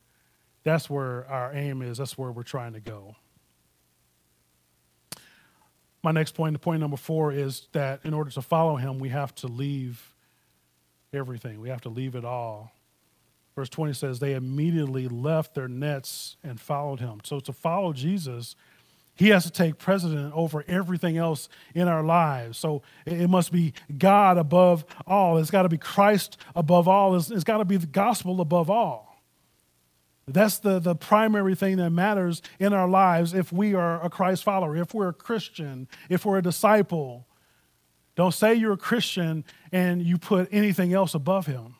that's 0.63 0.89
where 0.89 1.30
our 1.30 1.54
aim 1.54 1.82
is. 1.82 1.98
That's 1.98 2.17
where 2.17 2.32
we're 2.32 2.43
trying 2.43 2.74
to 2.74 2.80
go. 2.80 3.15
My 6.02 6.12
next 6.12 6.34
point, 6.34 6.54
the 6.54 6.60
point 6.60 6.82
number 6.82 6.98
four, 6.98 7.32
is 7.32 7.67
that 7.74 8.02
in 8.04 8.13
order 8.13 8.32
to 8.32 8.41
follow 8.41 8.76
him, 8.76 9.00
we 9.00 9.10
have 9.10 9.34
to 9.36 9.48
leave 9.48 10.13
everything. 11.13 11.60
We 11.62 11.69
have 11.69 11.82
to 11.82 11.89
leave 11.89 12.15
it 12.15 12.26
all. 12.26 12.72
Verse 13.56 13.69
20 13.69 13.93
says, 13.93 14.19
They 14.19 14.34
immediately 14.34 15.08
left 15.08 15.54
their 15.54 15.67
nets 15.67 16.38
and 16.43 16.60
followed 16.60 17.00
him. 17.00 17.22
So 17.24 17.39
to 17.41 17.54
follow 17.54 17.93
Jesus, 17.93 18.56
he 19.15 19.30
has 19.30 19.43
to 19.43 19.52
take 19.52 19.78
precedent 19.78 20.34
over 20.34 20.63
everything 20.67 21.17
else 21.17 21.47
in 21.76 21.88
our 21.88 22.04
lives. 22.04 22.58
So 22.58 22.82
it 23.06 23.30
must 23.30 23.52
be 23.52 23.73
God 23.97 24.38
above 24.38 24.86
all. 25.06 25.38
It's 25.38 25.52
got 25.52 25.63
to 25.63 25.69
be 25.69 25.78
Christ 25.78 26.38
above 26.56 26.88
all. 26.88 27.15
it's, 27.15 27.30
it's 27.30 27.43
got 27.43 27.58
to 27.58 27.65
be 27.65 27.78
the 27.78 27.88
gospel 27.88 28.41
above 28.41 28.69
all. 28.69 29.21
That's 30.28 30.60
the, 30.60 30.80
the 30.80 30.95
primary 30.95 31.54
thing 31.54 31.78
that 31.78 31.89
matters 31.89 32.41
in 32.58 32.73
our 32.73 32.88
lives 32.88 33.34
if 33.34 33.52
we 33.52 33.76
are 33.76 34.04
a 34.04 34.10
Christ 34.10 34.43
follower, 34.43 34.76
if 34.76 34.93
we're 34.93 35.10
a 35.10 35.13
Christian, 35.13 35.88
if 36.10 36.26
we're 36.26 36.38
a 36.38 36.41
disciple. 36.41 37.28
Don't 38.15 38.34
say 38.34 38.54
you're 38.54 38.73
a 38.73 38.78
Christian 38.78 39.43
and 39.71 40.02
you 40.02 40.17
put 40.17 40.47
anything 40.52 40.93
else 40.93 41.13
above 41.13 41.45
him. 41.45 41.76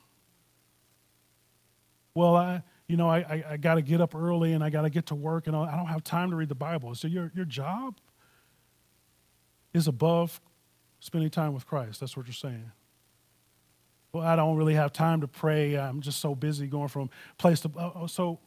Well, 2.15 2.36
I, 2.36 2.63
you 2.88 2.98
know, 2.98 3.10
I, 3.10 3.19
I, 3.19 3.43
I 3.52 3.58
got 3.58 3.76
to 3.76 3.82
get 3.82 4.02
up 4.02 4.15
early 4.15 4.54
and 4.54 4.63
I 4.63 4.69
got 4.69 4.82
to 4.82 4.89
get 4.89 5.08
to 5.08 5.15
work 5.15 5.48
and 5.48 5.56
I 5.56 5.76
don't 5.76 5.88
have 5.88 6.04
time 6.04 6.30
to 6.32 6.36
read 6.36 6.50
the 6.50 6.56
Bible. 6.56 6.93
So 6.96 7.08
your, 7.08 7.32
your 7.34 7.46
job 7.46 7.98
is 9.74 9.88
above 9.88 10.41
spending 11.00 11.30
time 11.30 11.54
with 11.54 11.65
Christ. 11.65 12.00
That's 12.00 12.15
what 12.15 12.28
you're 12.28 12.34
saying. 12.34 12.72
Well, 14.12 14.24
I 14.24 14.36
don't 14.36 14.58
really 14.58 14.76
have 14.76 14.93
time 14.93 15.22
to 15.22 15.28
pray. 15.28 15.76
I'm 15.76 16.02
just 16.02 16.19
so 16.19 16.36
busy 16.36 16.67
going 16.67 16.88
from 16.88 17.10
place 17.38 17.62
to. 17.62 17.72
Oh, 17.78 17.93
oh 17.96 18.08
so 18.08 18.39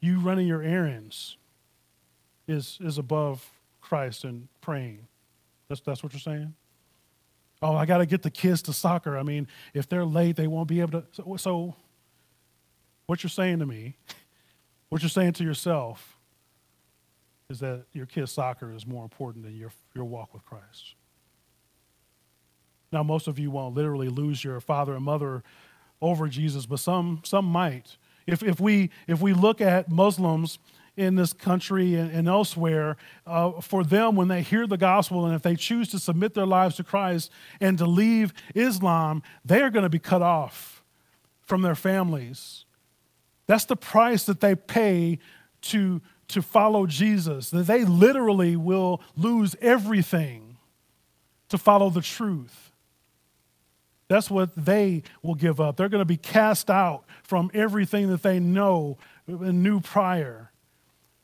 you 0.00 0.20
running 0.20 0.46
your 0.46 0.62
errands 0.62 1.36
is, 2.46 2.78
is 2.80 2.98
above 2.98 3.48
Christ 3.80 4.24
and 4.24 4.48
praying. 4.60 5.06
That's, 5.68 5.80
that's 5.80 6.02
what 6.02 6.12
you're 6.12 6.20
saying? 6.20 6.54
Oh, 7.62 7.74
I 7.76 7.86
got 7.86 7.98
to 7.98 8.06
get 8.06 8.22
the 8.22 8.30
kids 8.30 8.62
to 8.62 8.72
soccer. 8.72 9.18
I 9.18 9.22
mean, 9.22 9.46
if 9.74 9.88
they're 9.88 10.04
late, 10.04 10.36
they 10.36 10.46
won't 10.46 10.68
be 10.68 10.80
able 10.80 11.00
to. 11.00 11.06
So, 11.12 11.36
so, 11.36 11.74
what 13.10 13.24
you're 13.24 13.28
saying 13.30 13.58
to 13.58 13.66
me, 13.66 13.96
what 14.88 15.02
you're 15.02 15.08
saying 15.08 15.32
to 15.32 15.42
yourself, 15.42 16.16
is 17.48 17.58
that 17.58 17.82
your 17.92 18.06
kid's 18.06 18.30
soccer 18.30 18.72
is 18.72 18.86
more 18.86 19.02
important 19.02 19.44
than 19.44 19.56
your, 19.56 19.72
your 19.96 20.04
walk 20.04 20.32
with 20.32 20.44
Christ. 20.44 20.94
Now, 22.92 23.02
most 23.02 23.26
of 23.26 23.36
you 23.36 23.50
won't 23.50 23.74
literally 23.74 24.08
lose 24.08 24.44
your 24.44 24.60
father 24.60 24.94
and 24.94 25.04
mother 25.04 25.42
over 26.00 26.28
Jesus, 26.28 26.66
but 26.66 26.78
some, 26.78 27.20
some 27.24 27.46
might. 27.46 27.96
If, 28.28 28.44
if, 28.44 28.60
we, 28.60 28.90
if 29.08 29.20
we 29.20 29.32
look 29.32 29.60
at 29.60 29.90
Muslims 29.90 30.60
in 30.96 31.16
this 31.16 31.32
country 31.32 31.96
and, 31.96 32.12
and 32.12 32.28
elsewhere, 32.28 32.96
uh, 33.26 33.60
for 33.60 33.82
them, 33.82 34.14
when 34.14 34.28
they 34.28 34.42
hear 34.42 34.68
the 34.68 34.76
gospel 34.76 35.26
and 35.26 35.34
if 35.34 35.42
they 35.42 35.56
choose 35.56 35.88
to 35.88 35.98
submit 35.98 36.34
their 36.34 36.46
lives 36.46 36.76
to 36.76 36.84
Christ 36.84 37.32
and 37.60 37.76
to 37.78 37.86
leave 37.86 38.32
Islam, 38.54 39.24
they 39.44 39.62
are 39.62 39.70
going 39.70 39.82
to 39.82 39.88
be 39.88 39.98
cut 39.98 40.22
off 40.22 40.84
from 41.42 41.62
their 41.62 41.74
families. 41.74 42.66
That's 43.50 43.64
the 43.64 43.74
price 43.74 44.26
that 44.26 44.38
they 44.38 44.54
pay 44.54 45.18
to, 45.62 46.00
to 46.28 46.40
follow 46.40 46.86
Jesus, 46.86 47.50
that 47.50 47.66
they 47.66 47.84
literally 47.84 48.54
will 48.54 49.02
lose 49.16 49.56
everything 49.60 50.56
to 51.48 51.58
follow 51.58 51.90
the 51.90 52.00
truth. 52.00 52.70
That's 54.06 54.30
what 54.30 54.50
they 54.54 55.02
will 55.20 55.34
give 55.34 55.60
up. 55.60 55.76
They're 55.76 55.88
going 55.88 56.00
to 56.00 56.04
be 56.04 56.16
cast 56.16 56.70
out 56.70 57.02
from 57.24 57.50
everything 57.52 58.06
that 58.10 58.22
they 58.22 58.38
know 58.38 58.98
and 59.26 59.64
knew 59.64 59.80
prior. 59.80 60.52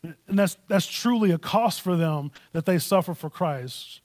And 0.02 0.36
that's, 0.36 0.56
that's 0.66 0.88
truly 0.88 1.30
a 1.30 1.38
cost 1.38 1.80
for 1.80 1.94
them 1.94 2.32
that 2.50 2.66
they 2.66 2.80
suffer 2.80 3.14
for 3.14 3.30
Christ. 3.30 4.00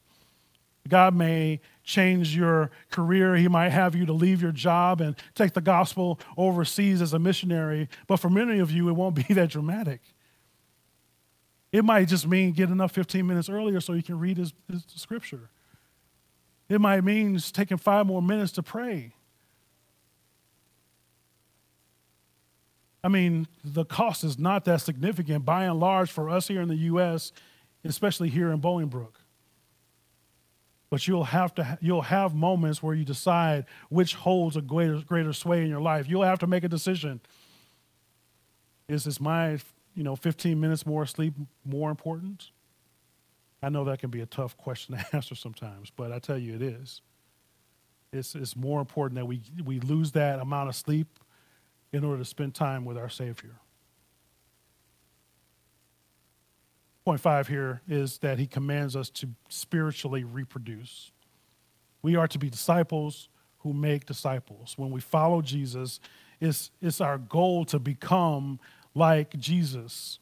God 0.88 1.16
may 1.16 1.60
change 1.84 2.36
your 2.36 2.72
career. 2.90 3.36
He 3.36 3.48
might 3.48 3.70
have 3.70 3.96
you 3.96 4.06
to 4.06 4.14
leave 4.14 4.42
your 4.42 4.52
job 4.52 5.02
and 5.02 5.16
take 5.36 5.54
the 5.54 5.62
gospel 5.62 6.20
overseas 6.38 7.02
as 7.02 7.14
a 7.14 7.20
missionary. 7.20 7.88
But 8.08 8.18
for 8.18 8.30
many 8.30 8.60
of 8.60 8.72
you, 8.72 8.90
it 8.90 8.94
won't 8.94 9.16
be 9.28 9.34
that 9.34 9.50
dramatic. 9.50 10.02
It 11.72 11.86
might 11.86 12.08
just 12.08 12.28
mean 12.28 12.52
getting 12.52 12.82
up 12.82 12.92
15 12.92 13.26
minutes 13.26 13.48
earlier 13.48 13.80
so 13.80 13.94
you 13.94 14.04
can 14.04 14.20
read 14.20 14.38
his, 14.38 14.54
his 14.70 14.84
scripture. 14.96 15.50
It 16.68 16.82
might 16.82 17.04
mean 17.04 17.38
taking 17.38 17.78
five 17.78 18.06
more 18.06 18.22
minutes 18.22 18.52
to 18.54 18.64
pray. 18.64 19.14
I 23.04 23.08
mean, 23.08 23.48
the 23.64 23.84
cost 23.84 24.24
is 24.24 24.38
not 24.38 24.66
that 24.66 24.82
significant 24.82 25.44
by 25.44 25.66
and 25.66 25.80
large 25.80 26.12
for 26.12 26.30
us 26.30 26.48
here 26.48 26.62
in 26.62 26.68
the 26.68 26.76
U.S., 26.76 27.32
especially 27.84 28.30
here 28.30 28.52
in 28.52 28.62
Bolingbrook. 28.62 29.21
But 30.92 31.08
you'll 31.08 31.24
have 31.24 31.56
to 31.56 31.80
you'll 31.82 32.04
have 32.04 32.36
moments 32.36 32.84
where 32.84 32.94
you 32.94 33.06
decide 33.06 33.66
which 33.90 34.14
holds 34.14 34.56
a 34.56 34.62
greater 34.62 35.00
greater 35.00 35.34
sway 35.34 35.64
in 35.64 35.70
your 35.70 35.82
life. 35.82 36.08
You'll 36.08 36.22
have 36.24 36.40
to 36.40 36.48
make 36.48 36.64
a 36.64 36.70
decision. 36.70 37.22
Is 38.88 39.06
this 39.06 39.20
my 39.20 39.58
you 39.96 40.04
know 40.04 40.16
15 40.16 40.60
minutes 40.60 40.86
more 40.86 41.08
sleep 41.08 41.34
more 41.66 41.90
important? 41.90 42.52
I 43.64 43.70
know 43.70 43.84
that 43.86 44.00
can 44.00 44.10
be 44.10 44.22
a 44.22 44.26
tough 44.26 44.58
question 44.58 44.98
to 44.98 45.06
answer 45.16 45.36
sometimes, 45.36 45.92
but 45.96 46.12
I 46.12 46.20
tell 46.20 46.38
you 46.38 46.56
it 46.56 46.62
is. 46.62 47.02
It's, 48.14 48.36
it's 48.36 48.56
more 48.56 48.82
important 48.82 49.16
that 49.16 49.26
we, 49.26 49.42
we 49.64 49.80
lose 49.80 50.12
that 50.14 50.40
amount 50.40 50.68
of 50.68 50.76
sleep 50.76 51.08
in 51.94 52.04
order 52.04 52.18
to 52.18 52.26
spend 52.26 52.54
time 52.54 52.84
with 52.84 52.98
our 52.98 53.10
Savior. 53.10 53.56
Point 57.04 57.20
five 57.20 57.48
here 57.48 57.82
is 57.88 58.20
that 58.20 58.38
he 58.38 58.46
commands 58.46 58.96
us 58.96 59.10
to 59.10 59.30
spiritually 59.50 60.24
reproduce. 60.24 61.12
We 62.04 62.16
are 62.16 62.28
to 62.28 62.38
be 62.38 62.50
disciples 62.50 63.30
who 63.60 63.74
make 63.74 64.06
disciples. 64.06 64.76
When 64.78 64.92
we 64.92 65.02
follow 65.02 65.42
Jesus, 65.42 66.00
it's, 66.40 66.72
it's 66.82 67.02
our 67.02 67.18
goal 67.18 67.66
to 67.66 67.80
become 67.80 68.60
like 68.94 69.38
Jesus. 69.38 70.20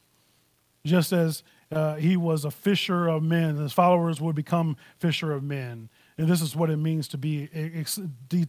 Just 0.84 1.12
as 1.12 1.42
uh, 1.70 1.96
he 1.96 2.16
was 2.16 2.44
a 2.44 2.50
fisher 2.50 3.08
of 3.08 3.22
men. 3.22 3.56
His 3.56 3.72
followers 3.72 4.20
would 4.20 4.34
become 4.34 4.76
fisher 4.98 5.32
of 5.32 5.42
men. 5.42 5.88
And 6.18 6.28
this 6.28 6.40
is 6.42 6.56
what 6.56 6.68
it 6.68 6.76
means 6.76 7.08
to 7.08 7.18
be 7.18 7.48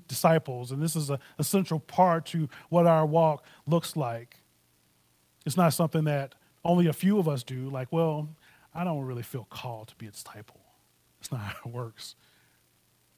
disciples. 0.08 0.72
And 0.72 0.82
this 0.82 0.96
is 0.96 1.10
a, 1.10 1.20
a 1.38 1.44
central 1.44 1.80
part 1.80 2.26
to 2.28 2.50
what 2.70 2.88
our 2.88 3.06
walk 3.06 3.46
looks 3.68 3.96
like. 3.96 4.38
It's 5.46 5.58
not 5.58 5.74
something 5.74 6.06
that 6.06 6.36
only 6.64 6.88
a 6.88 6.94
few 6.94 7.20
of 7.20 7.28
us 7.28 7.44
do, 7.44 7.70
like, 7.70 7.92
well, 7.92 8.30
I 8.74 8.84
don't 8.84 9.04
really 9.04 9.24
feel 9.24 9.46
called 9.50 9.90
to 9.90 9.96
be 9.96 10.08
a 10.08 10.12
disciple. 10.12 10.62
It's 11.20 11.32
not 11.32 11.42
how 11.42 11.70
it 11.70 11.74
works. 11.74 12.16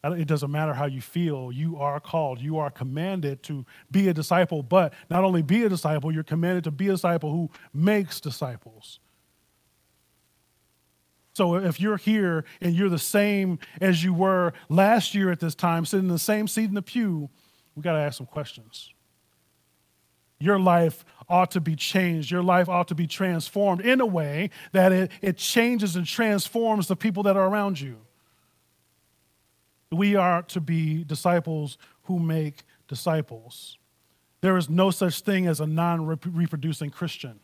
It 0.05 0.27
doesn't 0.27 0.51
matter 0.51 0.73
how 0.73 0.85
you 0.85 0.99
feel, 0.99 1.49
you 1.49 1.77
are 1.77 1.97
called. 2.01 2.41
You 2.41 2.57
are 2.57 2.69
commanded 2.69 3.41
to 3.43 3.65
be 3.89 4.09
a 4.09 4.13
disciple, 4.13 4.61
but 4.61 4.93
not 5.09 5.23
only 5.23 5.41
be 5.41 5.63
a 5.63 5.69
disciple, 5.69 6.11
you're 6.11 6.23
commanded 6.23 6.65
to 6.65 6.71
be 6.71 6.89
a 6.89 6.91
disciple 6.91 7.31
who 7.31 7.49
makes 7.73 8.19
disciples. 8.19 8.99
So 11.31 11.55
if 11.55 11.79
you're 11.79 11.97
here 11.97 12.43
and 12.59 12.75
you're 12.75 12.89
the 12.89 12.99
same 12.99 13.59
as 13.79 14.03
you 14.03 14.13
were 14.13 14.51
last 14.67 15.15
year 15.15 15.31
at 15.31 15.39
this 15.39 15.55
time, 15.55 15.85
sitting 15.85 16.07
in 16.07 16.11
the 16.11 16.19
same 16.19 16.49
seat 16.49 16.65
in 16.65 16.75
the 16.75 16.81
pew, 16.81 17.29
we 17.73 17.81
got 17.81 17.93
to 17.93 17.99
ask 17.99 18.17
some 18.17 18.27
questions. 18.27 18.93
Your 20.43 20.59
life 20.59 21.05
ought 21.29 21.51
to 21.51 21.61
be 21.61 21.75
changed. 21.75 22.29
Your 22.29 22.43
life 22.43 22.67
ought 22.67 22.87
to 22.89 22.95
be 22.95 23.07
transformed 23.07 23.81
in 23.81 24.01
a 24.01 24.05
way 24.05 24.49
that 24.71 24.91
it, 24.91 25.11
it 25.21 25.37
changes 25.37 25.95
and 25.95 26.05
transforms 26.05 26.87
the 26.87 26.95
people 26.95 27.23
that 27.23 27.37
are 27.37 27.47
around 27.47 27.79
you. 27.79 27.97
We 29.91 30.15
are 30.15 30.41
to 30.43 30.59
be 30.59 31.03
disciples 31.03 31.77
who 32.03 32.19
make 32.19 32.63
disciples. 32.87 33.77
There 34.41 34.57
is 34.57 34.69
no 34.69 34.91
such 34.91 35.21
thing 35.21 35.47
as 35.47 35.59
a 35.59 35.67
non 35.67 36.05
reproducing 36.05 36.89
Christian 36.89 37.39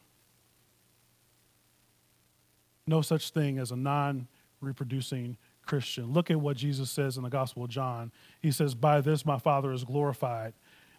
no 2.90 3.02
such 3.02 3.30
thing 3.30 3.60
as 3.60 3.72
a 3.72 3.76
non 3.76 4.28
reproducing 4.60 5.38
Christian. 5.66 6.12
Look 6.12 6.30
at 6.30 6.42
what 6.42 6.58
Jesus 6.58 6.90
says 6.92 7.16
in 7.16 7.24
the 7.24 7.30
Gospel 7.30 7.64
of 7.64 7.70
John. 7.70 8.12
He 8.42 8.52
says, 8.52 8.76
By 8.76 9.00
this 9.00 9.26
my 9.26 9.38
Father 9.38 9.72
is 9.72 9.86
glorified, 9.86 10.54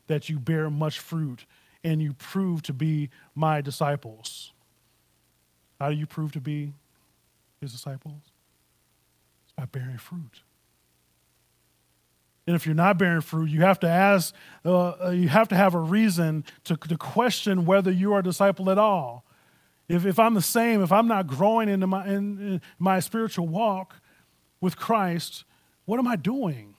that 0.06 0.28
you 0.28 0.38
bear 0.38 0.70
much 0.70 1.00
fruit 1.00 1.44
and 1.82 2.02
you 2.02 2.12
prove 2.12 2.62
to 2.62 2.72
be 2.72 3.10
my 3.34 3.60
disciples. 3.60 4.52
How 5.80 5.90
do 5.90 5.96
you 5.96 6.06
prove 6.06 6.32
to 6.32 6.40
be 6.40 6.74
his 7.60 7.72
disciples? 7.72 8.20
It's 9.44 9.52
by 9.56 9.64
bearing 9.64 9.98
fruit. 9.98 10.42
And 12.46 12.56
if 12.56 12.66
you're 12.66 12.74
not 12.74 12.98
bearing 12.98 13.20
fruit, 13.20 13.48
you 13.48 13.62
have 13.62 13.80
to 13.80 13.88
ask, 13.88 14.34
uh, 14.64 14.88
uh 15.04 15.10
you 15.10 15.28
have 15.28 15.48
to 15.48 15.56
have 15.56 15.74
a 15.74 15.78
reason 15.78 16.44
to, 16.64 16.76
to 16.76 16.96
question 16.96 17.64
whether 17.64 17.90
you 17.90 18.12
are 18.12 18.20
a 18.20 18.22
disciple 18.22 18.70
at 18.70 18.78
all. 18.78 19.24
If, 19.88 20.06
if 20.06 20.18
I'm 20.18 20.34
the 20.34 20.42
same, 20.42 20.82
if 20.82 20.92
I'm 20.92 21.08
not 21.08 21.26
growing 21.26 21.68
into 21.68 21.86
my, 21.86 22.06
in, 22.06 22.38
in 22.38 22.60
my 22.78 23.00
spiritual 23.00 23.48
walk 23.48 23.96
with 24.60 24.76
Christ, 24.76 25.44
what 25.84 25.98
am 25.98 26.06
I 26.06 26.16
doing? 26.16 26.74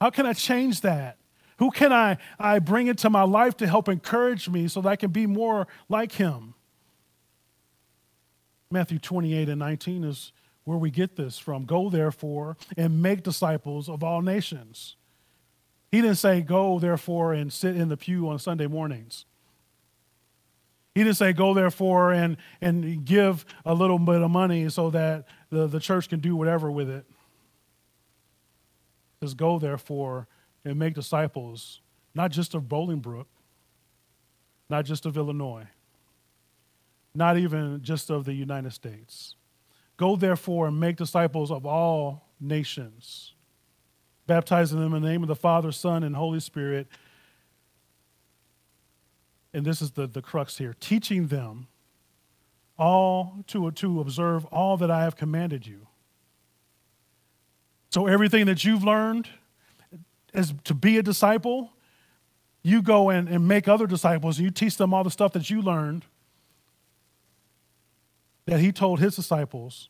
How 0.00 0.10
can 0.10 0.26
I 0.26 0.32
change 0.32 0.80
that? 0.82 1.16
Who 1.62 1.70
can 1.70 1.92
I, 1.92 2.18
I 2.40 2.58
bring 2.58 2.88
into 2.88 3.08
my 3.08 3.22
life 3.22 3.56
to 3.58 3.68
help 3.68 3.88
encourage 3.88 4.48
me 4.48 4.66
so 4.66 4.80
that 4.80 4.88
I 4.88 4.96
can 4.96 5.12
be 5.12 5.28
more 5.28 5.68
like 5.88 6.10
him? 6.10 6.54
Matthew 8.68 8.98
28 8.98 9.48
and 9.48 9.60
19 9.60 10.02
is 10.02 10.32
where 10.64 10.76
we 10.76 10.90
get 10.90 11.14
this 11.14 11.38
from. 11.38 11.64
Go 11.64 11.88
therefore 11.88 12.56
and 12.76 13.00
make 13.00 13.22
disciples 13.22 13.88
of 13.88 14.02
all 14.02 14.22
nations 14.22 14.96
He 15.92 16.00
didn't 16.00 16.16
say, 16.16 16.40
Go 16.40 16.80
therefore 16.80 17.32
and 17.32 17.52
sit 17.52 17.76
in 17.76 17.88
the 17.88 17.96
pew 17.96 18.28
on 18.28 18.40
Sunday 18.40 18.66
mornings. 18.66 19.24
He 20.96 21.04
didn't 21.04 21.16
say, 21.16 21.32
Go 21.32 21.54
therefore 21.54 22.10
and, 22.12 22.38
and 22.60 23.04
give 23.04 23.44
a 23.64 23.72
little 23.72 24.00
bit 24.00 24.20
of 24.20 24.32
money 24.32 24.68
so 24.68 24.90
that 24.90 25.28
the, 25.50 25.68
the 25.68 25.78
church 25.78 26.08
can 26.08 26.18
do 26.18 26.34
whatever 26.34 26.72
with 26.72 26.90
it. 26.90 27.04
He 29.20 29.28
says, 29.28 29.34
Go 29.34 29.60
therefore 29.60 30.26
and 30.64 30.78
make 30.78 30.94
disciples, 30.94 31.80
not 32.14 32.30
just 32.30 32.54
of 32.54 32.64
Bolingbrook, 32.64 33.26
not 34.68 34.84
just 34.84 35.06
of 35.06 35.16
Illinois, 35.16 35.66
not 37.14 37.36
even 37.36 37.82
just 37.82 38.10
of 38.10 38.24
the 38.24 38.32
United 38.32 38.72
States. 38.72 39.36
Go 39.96 40.16
therefore 40.16 40.68
and 40.68 40.80
make 40.80 40.96
disciples 40.96 41.50
of 41.50 41.66
all 41.66 42.28
nations, 42.40 43.34
baptizing 44.26 44.80
them 44.80 44.94
in 44.94 45.02
the 45.02 45.08
name 45.08 45.22
of 45.22 45.28
the 45.28 45.36
Father, 45.36 45.72
Son, 45.72 46.02
and 46.02 46.16
Holy 46.16 46.40
Spirit. 46.40 46.86
And 49.52 49.66
this 49.66 49.82
is 49.82 49.92
the, 49.92 50.06
the 50.06 50.22
crux 50.22 50.58
here 50.58 50.74
teaching 50.80 51.26
them 51.26 51.68
all 52.78 53.44
to, 53.48 53.70
to 53.70 54.00
observe 54.00 54.46
all 54.46 54.76
that 54.78 54.90
I 54.90 55.04
have 55.04 55.16
commanded 55.16 55.66
you. 55.66 55.86
So, 57.90 58.06
everything 58.06 58.46
that 58.46 58.64
you've 58.64 58.82
learned 58.82 59.28
as 60.34 60.54
to 60.64 60.74
be 60.74 60.98
a 60.98 61.02
disciple, 61.02 61.72
you 62.62 62.82
go 62.82 63.10
and, 63.10 63.28
and 63.28 63.46
make 63.46 63.68
other 63.68 63.86
disciples 63.86 64.38
and 64.38 64.44
you 64.44 64.50
teach 64.50 64.76
them 64.76 64.94
all 64.94 65.04
the 65.04 65.10
stuff 65.10 65.32
that 65.32 65.50
you 65.50 65.60
learned 65.60 66.04
that 68.46 68.60
he 68.60 68.72
told 68.72 69.00
his 69.00 69.16
disciples. 69.16 69.88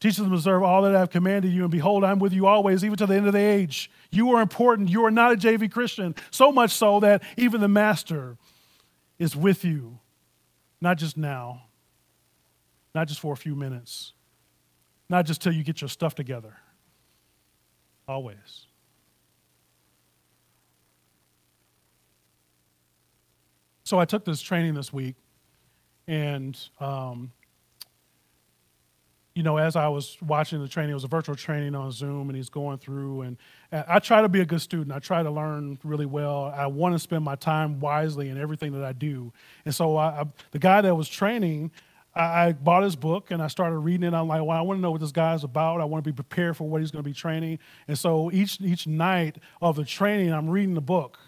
Teach 0.00 0.16
them 0.16 0.28
to 0.28 0.34
observe 0.34 0.64
all 0.64 0.82
that 0.82 0.96
I 0.96 0.98
have 0.98 1.10
commanded 1.10 1.52
you, 1.52 1.62
and 1.62 1.70
behold, 1.70 2.02
I'm 2.02 2.18
with 2.18 2.32
you 2.32 2.46
always, 2.46 2.84
even 2.84 2.96
to 2.96 3.06
the 3.06 3.14
end 3.14 3.28
of 3.28 3.32
the 3.32 3.38
age. 3.38 3.88
You 4.10 4.30
are 4.32 4.42
important. 4.42 4.88
You 4.88 5.04
are 5.04 5.12
not 5.12 5.32
a 5.32 5.36
JV 5.36 5.70
Christian, 5.70 6.16
so 6.32 6.50
much 6.50 6.72
so 6.72 6.98
that 7.00 7.22
even 7.36 7.60
the 7.60 7.68
master 7.68 8.36
is 9.18 9.36
with 9.36 9.64
you, 9.64 10.00
not 10.80 10.98
just 10.98 11.16
now, 11.16 11.66
not 12.96 13.06
just 13.06 13.20
for 13.20 13.32
a 13.32 13.36
few 13.36 13.54
minutes, 13.54 14.12
not 15.08 15.24
just 15.24 15.40
till 15.40 15.52
you 15.52 15.62
get 15.62 15.80
your 15.80 15.88
stuff 15.88 16.16
together. 16.16 16.56
Always. 18.08 18.66
So 23.84 23.98
I 23.98 24.04
took 24.04 24.24
this 24.24 24.40
training 24.40 24.74
this 24.74 24.92
week, 24.92 25.16
and 26.06 26.58
um, 26.80 27.32
you 29.34 29.42
know, 29.42 29.56
as 29.56 29.76
I 29.76 29.88
was 29.88 30.18
watching 30.20 30.60
the 30.60 30.68
training, 30.68 30.90
it 30.90 30.94
was 30.94 31.04
a 31.04 31.08
virtual 31.08 31.34
training 31.34 31.74
on 31.74 31.90
Zoom, 31.90 32.28
and 32.28 32.36
he's 32.36 32.50
going 32.50 32.78
through. 32.78 33.22
And 33.22 33.36
I 33.72 33.98
try 33.98 34.20
to 34.20 34.28
be 34.28 34.40
a 34.40 34.44
good 34.44 34.60
student. 34.60 34.92
I 34.92 34.98
try 34.98 35.22
to 35.22 35.30
learn 35.30 35.78
really 35.84 36.06
well. 36.06 36.52
I 36.54 36.66
want 36.66 36.94
to 36.94 36.98
spend 36.98 37.24
my 37.24 37.36
time 37.36 37.80
wisely 37.80 38.28
in 38.28 38.38
everything 38.38 38.72
that 38.72 38.84
I 38.84 38.92
do. 38.92 39.32
And 39.64 39.74
so, 39.74 39.96
I, 39.96 40.20
I, 40.20 40.24
the 40.50 40.58
guy 40.58 40.82
that 40.82 40.94
was 40.94 41.08
training, 41.08 41.70
I, 42.14 42.20
I, 42.20 42.52
bought 42.52 42.82
his 42.82 42.94
book 42.94 43.30
and 43.30 43.42
I 43.42 43.46
started 43.46 43.78
reading 43.78 44.06
it. 44.06 44.12
I'm 44.12 44.28
like, 44.28 44.42
well, 44.42 44.56
I 44.56 44.60
want 44.60 44.78
to 44.78 44.82
know 44.82 44.90
what 44.90 45.00
this 45.00 45.12
guy's 45.12 45.44
about. 45.44 45.80
I 45.80 45.84
want 45.84 46.04
to 46.04 46.10
be 46.10 46.14
prepared 46.14 46.58
for 46.58 46.68
what 46.68 46.82
he's 46.82 46.90
going 46.90 47.02
to 47.02 47.08
be 47.08 47.14
training. 47.14 47.58
And 47.88 47.98
so, 47.98 48.30
each 48.32 48.60
each 48.60 48.86
night 48.86 49.38
of 49.62 49.76
the 49.76 49.84
training, 49.84 50.32
I'm 50.32 50.50
reading 50.50 50.74
the 50.74 50.82
book 50.82 51.18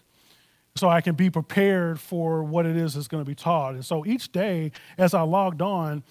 so 0.77 0.89
I 0.89 1.01
can 1.01 1.15
be 1.15 1.31
prepared 1.31 2.01
for 2.01 2.43
what 2.43 2.67
it 2.67 2.77
is 2.77 2.95
that's 2.95 3.07
going 3.07 3.23
to 3.23 3.29
be 3.29 3.35
taught. 3.35 3.75
And 3.75 3.85
so 3.85 4.05
each 4.05 4.33
day, 4.33 4.73
as 4.99 5.15
I 5.15 5.23
logged 5.23 5.63
on, 5.63 6.03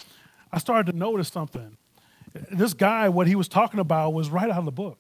I 0.51 0.59
started 0.59 0.91
to 0.91 0.97
notice 0.97 1.27
something 1.27 1.77
this 2.51 2.73
guy, 2.73 3.09
what 3.09 3.27
he 3.27 3.35
was 3.35 3.47
talking 3.47 3.79
about 3.79 4.13
was 4.13 4.29
right 4.29 4.49
out 4.49 4.57
of 4.57 4.65
the 4.65 4.71
book. 4.71 4.97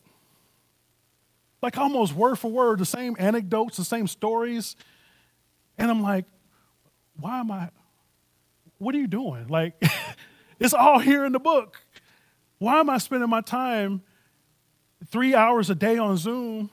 Like 1.61 1.77
almost 1.77 2.13
word 2.13 2.37
for 2.37 2.51
word, 2.51 2.79
the 2.79 2.85
same 2.85 3.15
anecdotes, 3.17 3.77
the 3.77 3.85
same 3.85 4.07
stories. 4.07 4.75
And 5.77 5.89
I'm 5.89 6.03
like, 6.03 6.25
why 7.19 7.39
am 7.39 7.49
I, 7.49 7.69
what 8.77 8.93
are 8.93 8.97
you 8.99 9.07
doing? 9.07 9.47
Like, 9.47 9.81
it's 10.59 10.73
all 10.73 10.99
here 10.99 11.25
in 11.25 11.31
the 11.31 11.39
book. 11.39 11.81
Why 12.59 12.79
am 12.79 12.89
I 12.89 12.97
spending 12.97 13.29
my 13.29 13.41
time 13.41 14.03
three 15.07 15.33
hours 15.33 15.69
a 15.69 15.75
day 15.75 15.97
on 15.97 16.17
Zoom 16.17 16.69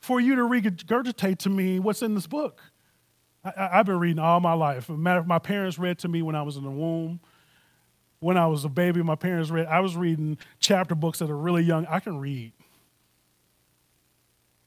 for 0.00 0.20
you 0.20 0.34
to 0.36 0.42
regurgitate 0.42 1.38
to 1.38 1.50
me 1.50 1.78
what's 1.78 2.02
in 2.02 2.14
this 2.14 2.26
book? 2.26 2.60
I, 3.44 3.76
have 3.76 3.86
been 3.86 3.98
reading 3.98 4.18
all 4.18 4.40
my 4.40 4.52
life. 4.52 4.88
Matter 4.88 5.20
of 5.20 5.26
my 5.26 5.38
parents 5.38 5.78
read 5.78 5.98
to 6.00 6.08
me 6.08 6.20
when 6.20 6.34
I 6.34 6.42
was 6.42 6.56
in 6.56 6.64
the 6.64 6.70
womb 6.70 7.20
when 8.20 8.36
I 8.36 8.46
was 8.46 8.64
a 8.64 8.68
baby, 8.68 9.02
my 9.02 9.16
parents 9.16 9.50
read, 9.50 9.66
I 9.66 9.80
was 9.80 9.96
reading 9.96 10.38
chapter 10.60 10.94
books 10.94 11.20
at 11.20 11.30
a 11.30 11.34
really 11.34 11.62
young, 11.62 11.86
I 11.86 12.00
can 12.00 12.18
read. 12.18 12.52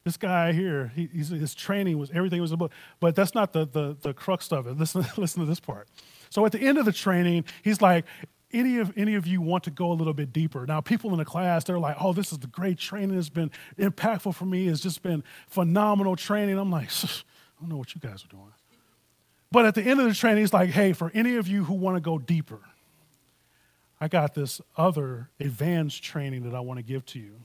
This 0.03 0.17
guy 0.17 0.51
here, 0.51 0.91
he, 0.95 1.05
his 1.05 1.55
training 1.55 1.97
was, 1.97 2.11
everything 2.11 2.41
was 2.41 2.51
a 2.51 2.57
book. 2.57 2.73
But 2.99 3.15
that's 3.15 3.33
not 3.33 3.53
the, 3.53 3.65
the, 3.65 3.95
the 4.01 4.13
crux 4.13 4.51
of 4.51 4.67
it. 4.67 4.77
Listen, 4.77 5.05
listen 5.17 5.39
to 5.39 5.45
this 5.45 5.61
part. 5.61 5.87
So 6.29 6.45
at 6.45 6.51
the 6.51 6.59
end 6.59 6.77
of 6.77 6.85
the 6.85 6.91
training, 6.91 7.45
he's 7.63 7.81
like, 7.81 8.05
any 8.53 8.77
of, 8.77 8.93
any 8.95 9.15
of 9.15 9.25
you 9.27 9.41
want 9.41 9.63
to 9.65 9.71
go 9.71 9.91
a 9.91 9.93
little 9.93 10.13
bit 10.13 10.31
deeper? 10.31 10.65
Now, 10.65 10.81
people 10.81 11.11
in 11.11 11.17
the 11.17 11.25
class, 11.25 11.63
they're 11.63 11.79
like, 11.79 11.97
oh, 11.99 12.13
this 12.13 12.31
is 12.31 12.39
the 12.39 12.47
great 12.47 12.77
training. 12.77 13.17
It's 13.17 13.29
been 13.29 13.51
impactful 13.77 14.35
for 14.35 14.45
me. 14.45 14.67
It's 14.67 14.81
just 14.81 15.01
been 15.01 15.23
phenomenal 15.47 16.15
training. 16.15 16.57
I'm 16.57 16.71
like, 16.71 16.89
I 17.03 17.07
don't 17.59 17.69
know 17.69 17.77
what 17.77 17.95
you 17.95 18.01
guys 18.01 18.23
are 18.23 18.29
doing. 18.29 18.53
But 19.51 19.65
at 19.65 19.75
the 19.75 19.83
end 19.83 19.99
of 19.99 20.07
the 20.07 20.13
training, 20.13 20.43
it's 20.43 20.53
like, 20.53 20.71
hey, 20.71 20.93
for 20.93 21.11
any 21.13 21.35
of 21.35 21.47
you 21.47 21.63
who 21.65 21.73
want 21.73 21.95
to 21.97 22.01
go 22.01 22.17
deeper, 22.17 22.59
I 24.01 24.07
got 24.07 24.33
this 24.33 24.59
other 24.75 25.29
advanced 25.39 26.03
training 26.03 26.43
that 26.43 26.55
I 26.55 26.59
want 26.59 26.77
to 26.77 26.83
give 26.83 27.05
to 27.07 27.19
you 27.19 27.35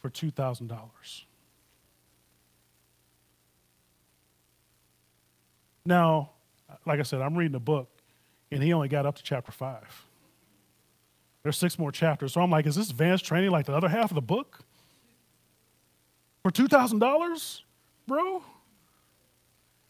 for 0.00 0.10
$2,000. 0.10 0.80
Now, 5.84 6.30
like 6.86 7.00
I 7.00 7.02
said, 7.02 7.20
I'm 7.20 7.36
reading 7.36 7.54
a 7.54 7.60
book, 7.60 7.88
and 8.52 8.62
he 8.62 8.72
only 8.72 8.88
got 8.88 9.06
up 9.06 9.16
to 9.16 9.22
chapter 9.22 9.50
five. 9.50 10.06
There's 11.42 11.58
six 11.58 11.78
more 11.78 11.90
chapters. 11.90 12.34
So 12.34 12.40
I'm 12.40 12.50
like, 12.50 12.66
is 12.66 12.76
this 12.76 12.90
advanced 12.90 13.24
training 13.24 13.50
like 13.50 13.66
the 13.66 13.74
other 13.74 13.88
half 13.88 14.10
of 14.10 14.14
the 14.14 14.22
book? 14.22 14.60
For 16.42 16.50
$2,000, 16.50 17.60
bro? 18.06 18.42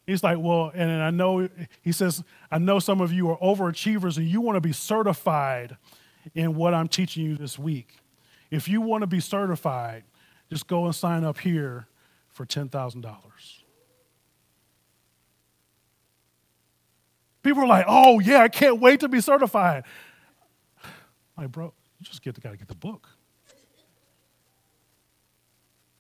He's 0.07 0.23
like, 0.23 0.39
well, 0.41 0.71
and 0.75 0.91
I 0.91 1.11
know, 1.11 1.49
he 1.83 1.93
says, 1.93 2.25
I 2.51 2.59
know 2.59 2.79
some 2.79 3.01
of 3.01 3.13
you 3.13 3.31
are 3.31 3.39
overachievers 3.39 4.17
and 4.17 4.27
you 4.27 4.41
want 4.41 4.57
to 4.57 4.61
be 4.61 4.73
certified 4.73 5.77
in 6.35 6.55
what 6.55 6.75
I'm 6.75 6.89
teaching 6.89 7.25
you 7.25 7.37
this 7.37 7.59
week. 7.59 7.99
If 8.51 8.69
you 8.69 8.81
want 8.81 9.03
to 9.03 9.07
be 9.07 9.21
certified, 9.21 10.05
just 10.51 10.67
go 10.67 10.85
and 10.87 10.95
sign 10.95 11.25
up 11.25 11.39
here 11.39 11.87
for 12.29 12.45
$10,000. 12.45 13.62
People 17.43 17.63
are 17.63 17.67
like, 17.67 17.87
oh, 17.89 18.21
yeah, 18.21 18.39
I 18.39 18.49
can't 18.49 18.81
wait 18.81 19.01
to 19.01 19.09
be 19.09 19.21
certified. 19.21 19.85
I'm 20.85 21.45
like, 21.45 21.53
bro, 21.53 21.73
you 21.99 22.07
just 22.07 22.23
get, 22.23 22.41
got 22.41 22.53
to 22.53 22.57
get 22.57 22.69
the 22.69 22.75
book. 22.75 23.09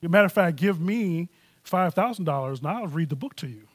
As 0.02 0.06
a 0.06 0.08
matter 0.08 0.26
of 0.26 0.32
fact, 0.32 0.56
give 0.56 0.80
me 0.80 1.28
$5,000 1.64 2.58
and 2.58 2.66
I'll 2.66 2.86
read 2.86 3.08
the 3.08 3.16
book 3.16 3.36
to 3.36 3.48
you. 3.48 3.68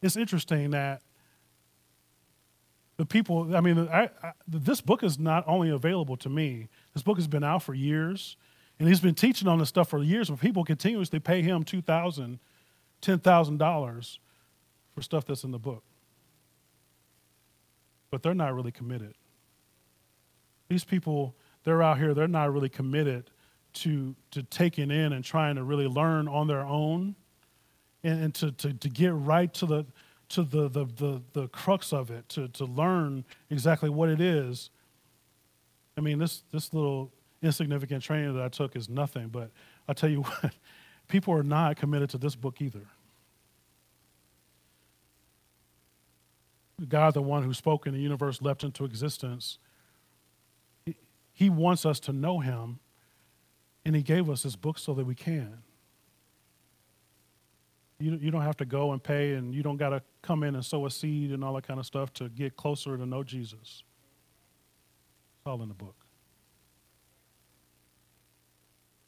it's 0.00 0.16
interesting 0.16 0.70
that 0.70 1.00
the 2.96 3.06
people, 3.06 3.56
I 3.56 3.60
mean, 3.60 3.88
I, 3.88 4.10
I, 4.22 4.32
this 4.46 4.80
book 4.80 5.02
is 5.02 5.18
not 5.18 5.44
only 5.46 5.70
available 5.70 6.16
to 6.18 6.28
me, 6.28 6.68
this 6.92 7.02
book 7.02 7.16
has 7.18 7.26
been 7.26 7.44
out 7.44 7.62
for 7.62 7.74
years, 7.74 8.36
and 8.78 8.88
he's 8.88 9.00
been 9.00 9.14
teaching 9.14 9.48
on 9.48 9.58
this 9.58 9.68
stuff 9.68 9.90
for 9.90 10.02
years, 10.02 10.30
but 10.30 10.40
people 10.40 10.64
continuously 10.64 11.20
pay 11.20 11.42
him 11.42 11.64
$2,000, 11.64 12.38
$10,000 13.02 14.18
for 14.94 15.02
stuff 15.02 15.24
that's 15.24 15.44
in 15.44 15.50
the 15.50 15.58
book. 15.58 15.82
But 18.10 18.22
they're 18.22 18.34
not 18.34 18.54
really 18.54 18.72
committed. 18.72 19.14
These 20.68 20.84
people, 20.84 21.34
they're 21.64 21.82
out 21.82 21.98
here, 21.98 22.14
they're 22.14 22.28
not 22.28 22.52
really 22.52 22.68
committed 22.68 23.30
to, 23.74 24.14
to 24.32 24.42
taking 24.42 24.90
in 24.90 25.12
and 25.12 25.24
trying 25.24 25.56
to 25.56 25.62
really 25.62 25.86
learn 25.86 26.28
on 26.28 26.46
their 26.46 26.62
own 26.62 27.14
and, 28.02 28.24
and 28.24 28.34
to, 28.34 28.52
to, 28.52 28.72
to 28.74 28.88
get 28.88 29.12
right 29.14 29.52
to 29.54 29.66
the 29.66 29.86
to 30.32 30.44
the, 30.44 30.66
the, 30.66 30.86
the, 30.96 31.22
the 31.34 31.48
crux 31.48 31.92
of 31.92 32.10
it, 32.10 32.26
to, 32.30 32.48
to 32.48 32.64
learn 32.64 33.22
exactly 33.50 33.90
what 33.90 34.08
it 34.08 34.18
is. 34.18 34.70
I 35.98 36.00
mean, 36.00 36.18
this, 36.18 36.42
this 36.50 36.72
little 36.72 37.12
insignificant 37.42 38.02
training 38.02 38.34
that 38.34 38.42
I 38.42 38.48
took 38.48 38.76
is 38.76 38.88
nothing, 38.88 39.28
but 39.28 39.50
I'll 39.88 39.94
tell 39.94 40.10
you 40.10 40.22
what, 40.22 40.52
people 41.08 41.34
are 41.34 41.42
not 41.42 41.76
committed 41.76 42.10
to 42.10 42.18
this 42.18 42.34
book 42.34 42.60
either. 42.60 42.86
God, 46.88 47.14
the 47.14 47.22
one 47.22 47.42
who 47.42 47.54
spoke 47.54 47.86
in 47.86 47.94
the 47.94 48.00
universe, 48.00 48.40
leapt 48.42 48.64
into 48.64 48.84
existence, 48.84 49.58
he, 50.84 50.96
he 51.32 51.50
wants 51.50 51.86
us 51.86 52.00
to 52.00 52.12
know 52.12 52.40
him, 52.40 52.80
and 53.84 53.94
he 53.94 54.02
gave 54.02 54.30
us 54.30 54.42
this 54.42 54.56
book 54.56 54.78
so 54.78 54.94
that 54.94 55.04
we 55.04 55.14
can. 55.14 55.58
You, 57.98 58.18
you 58.20 58.30
don't 58.32 58.42
have 58.42 58.56
to 58.56 58.64
go 58.64 58.92
and 58.92 59.02
pay, 59.02 59.34
and 59.34 59.54
you 59.54 59.62
don't 59.62 59.76
got 59.76 59.90
to 59.90 60.02
come 60.22 60.42
in 60.42 60.54
and 60.54 60.64
sow 60.64 60.86
a 60.86 60.90
seed 60.90 61.30
and 61.30 61.44
all 61.44 61.54
that 61.54 61.66
kind 61.66 61.78
of 61.78 61.86
stuff 61.86 62.12
to 62.14 62.28
get 62.28 62.56
closer 62.56 62.96
to 62.96 63.06
know 63.06 63.22
Jesus. 63.22 63.84
It's 65.38 65.46
all 65.46 65.62
in 65.62 65.68
the 65.68 65.74
book. 65.74 66.01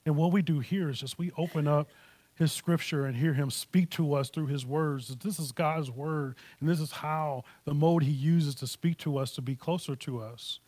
And 0.06 0.16
what 0.16 0.32
we 0.32 0.42
do 0.42 0.60
here 0.60 0.90
is 0.90 1.00
just 1.00 1.18
we 1.18 1.30
open 1.36 1.66
up 1.66 1.88
his 2.34 2.52
scripture 2.52 3.06
and 3.06 3.16
hear 3.16 3.32
him 3.32 3.50
speak 3.50 3.90
to 3.90 4.14
us 4.14 4.28
through 4.28 4.46
his 4.46 4.66
words. 4.66 5.14
This 5.16 5.38
is 5.38 5.52
God's 5.52 5.90
word, 5.90 6.36
and 6.60 6.68
this 6.68 6.80
is 6.80 6.90
how 6.90 7.44
the 7.64 7.74
mode 7.74 8.02
he 8.02 8.10
uses 8.10 8.54
to 8.56 8.66
speak 8.66 8.98
to 8.98 9.16
us 9.18 9.32
to 9.32 9.42
be 9.42 9.54
closer 9.54 9.94
to 9.96 10.20
us. 10.20 10.58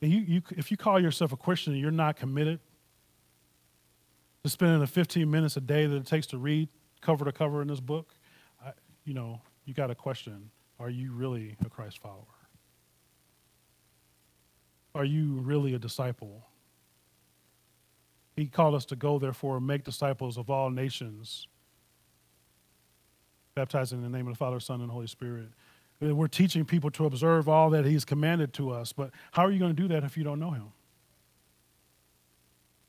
And 0.00 0.10
you, 0.10 0.20
you, 0.20 0.42
if 0.50 0.70
you 0.70 0.76
call 0.76 1.00
yourself 1.00 1.32
a 1.32 1.36
Christian 1.36 1.74
and 1.74 1.80
you're 1.80 1.92
not 1.92 2.16
committed 2.16 2.58
to 4.42 4.50
spending 4.50 4.80
the 4.80 4.86
15 4.88 5.30
minutes 5.30 5.56
a 5.56 5.60
day 5.60 5.86
that 5.86 5.94
it 5.94 6.06
takes 6.06 6.26
to 6.28 6.38
read 6.38 6.68
cover 7.00 7.24
to 7.24 7.32
cover 7.32 7.62
in 7.62 7.68
this 7.68 7.80
book, 7.80 8.12
I, 8.64 8.72
you 9.04 9.14
know, 9.14 9.40
you 9.64 9.74
got 9.74 9.92
a 9.92 9.94
question. 9.94 10.50
Are 10.80 10.90
you 10.90 11.12
really 11.12 11.56
a 11.64 11.70
Christ 11.70 11.98
follower? 11.98 12.26
Are 14.94 15.04
you 15.04 15.34
really 15.34 15.74
a 15.74 15.78
disciple? 15.78 16.44
He 18.36 18.46
called 18.46 18.74
us 18.74 18.84
to 18.86 18.96
go, 18.96 19.18
therefore, 19.18 19.58
and 19.58 19.66
make 19.66 19.84
disciples 19.84 20.38
of 20.38 20.48
all 20.48 20.70
nations, 20.70 21.46
baptizing 23.54 23.98
in 23.98 24.10
the 24.10 24.16
name 24.16 24.26
of 24.26 24.34
the 24.34 24.38
Father, 24.38 24.60
Son, 24.60 24.80
and 24.80 24.90
Holy 24.90 25.06
Spirit. 25.06 25.48
We're 26.00 26.26
teaching 26.28 26.64
people 26.64 26.90
to 26.92 27.06
observe 27.06 27.48
all 27.48 27.70
that 27.70 27.84
He's 27.84 28.04
commanded 28.04 28.52
to 28.54 28.70
us, 28.70 28.92
but 28.92 29.10
how 29.32 29.44
are 29.44 29.50
you 29.50 29.58
going 29.58 29.74
to 29.74 29.82
do 29.82 29.88
that 29.88 30.02
if 30.02 30.16
you 30.16 30.24
don't 30.24 30.40
know 30.40 30.50
Him? 30.50 30.72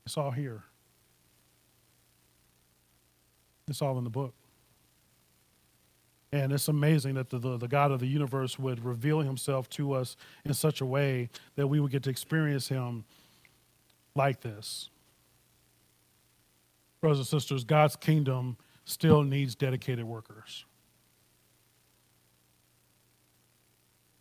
It's 0.04 0.16
all 0.16 0.30
here. 0.30 0.64
It's 3.68 3.80
all 3.80 3.96
in 3.98 4.04
the 4.04 4.10
book. 4.10 4.34
And 6.32 6.52
it's 6.52 6.66
amazing 6.66 7.14
that 7.14 7.30
the, 7.30 7.38
the, 7.38 7.56
the, 7.56 7.68
God 7.68 7.92
of 7.92 8.00
the 8.00 8.08
universe 8.08 8.58
would 8.58 8.84
reveal 8.84 9.20
himself 9.20 9.70
to 9.70 9.92
us 9.92 10.16
in 10.44 10.52
such 10.52 10.80
a 10.80 10.86
way 10.86 11.30
that 11.54 11.68
we 11.68 11.78
would 11.78 11.92
get 11.92 12.02
to 12.02 12.10
experience 12.10 12.68
him 12.68 13.04
like 14.16 14.40
this. 14.40 14.90
Brothers 17.04 17.18
and 17.18 17.26
sisters, 17.26 17.64
God's 17.64 17.96
kingdom 17.96 18.56
still 18.86 19.24
needs 19.24 19.54
dedicated 19.54 20.06
workers. 20.06 20.64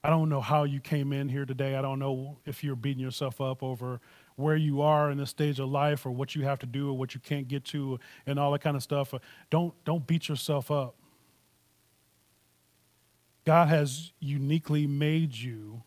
I 0.04 0.10
don't 0.10 0.28
know 0.28 0.42
how 0.42 0.66
you 0.66 0.82
came 0.82 1.14
in 1.14 1.30
here 1.30 1.46
today. 1.46 1.78
I 1.78 1.82
don't 1.82 1.98
know 1.98 2.40
if 2.46 2.62
you're 2.62 2.76
beating 2.76 3.02
yourself 3.02 3.40
up 3.40 3.64
over 3.64 4.02
where 4.36 4.58
you 4.58 4.82
are 4.82 5.10
in 5.10 5.18
this 5.18 5.30
stage 5.30 5.62
of 5.62 5.70
life 5.70 6.06
or 6.06 6.12
what 6.12 6.36
you 6.36 6.44
have 6.44 6.60
to 6.60 6.66
do 6.66 6.90
or 6.90 6.98
what 6.98 7.16
you 7.16 7.22
can't 7.22 7.48
get 7.48 7.64
to 7.68 8.02
and 8.28 8.38
all 8.38 8.52
that 8.52 8.60
kind 8.60 8.76
of 8.76 8.84
stuff. 8.84 9.14
Don't, 9.50 9.74
don't 9.86 10.06
beat 10.06 10.28
yourself 10.28 10.70
up. 10.70 10.96
God 13.46 13.70
has 13.70 14.12
uniquely 14.20 14.88
made 14.88 15.34
you 15.34 15.84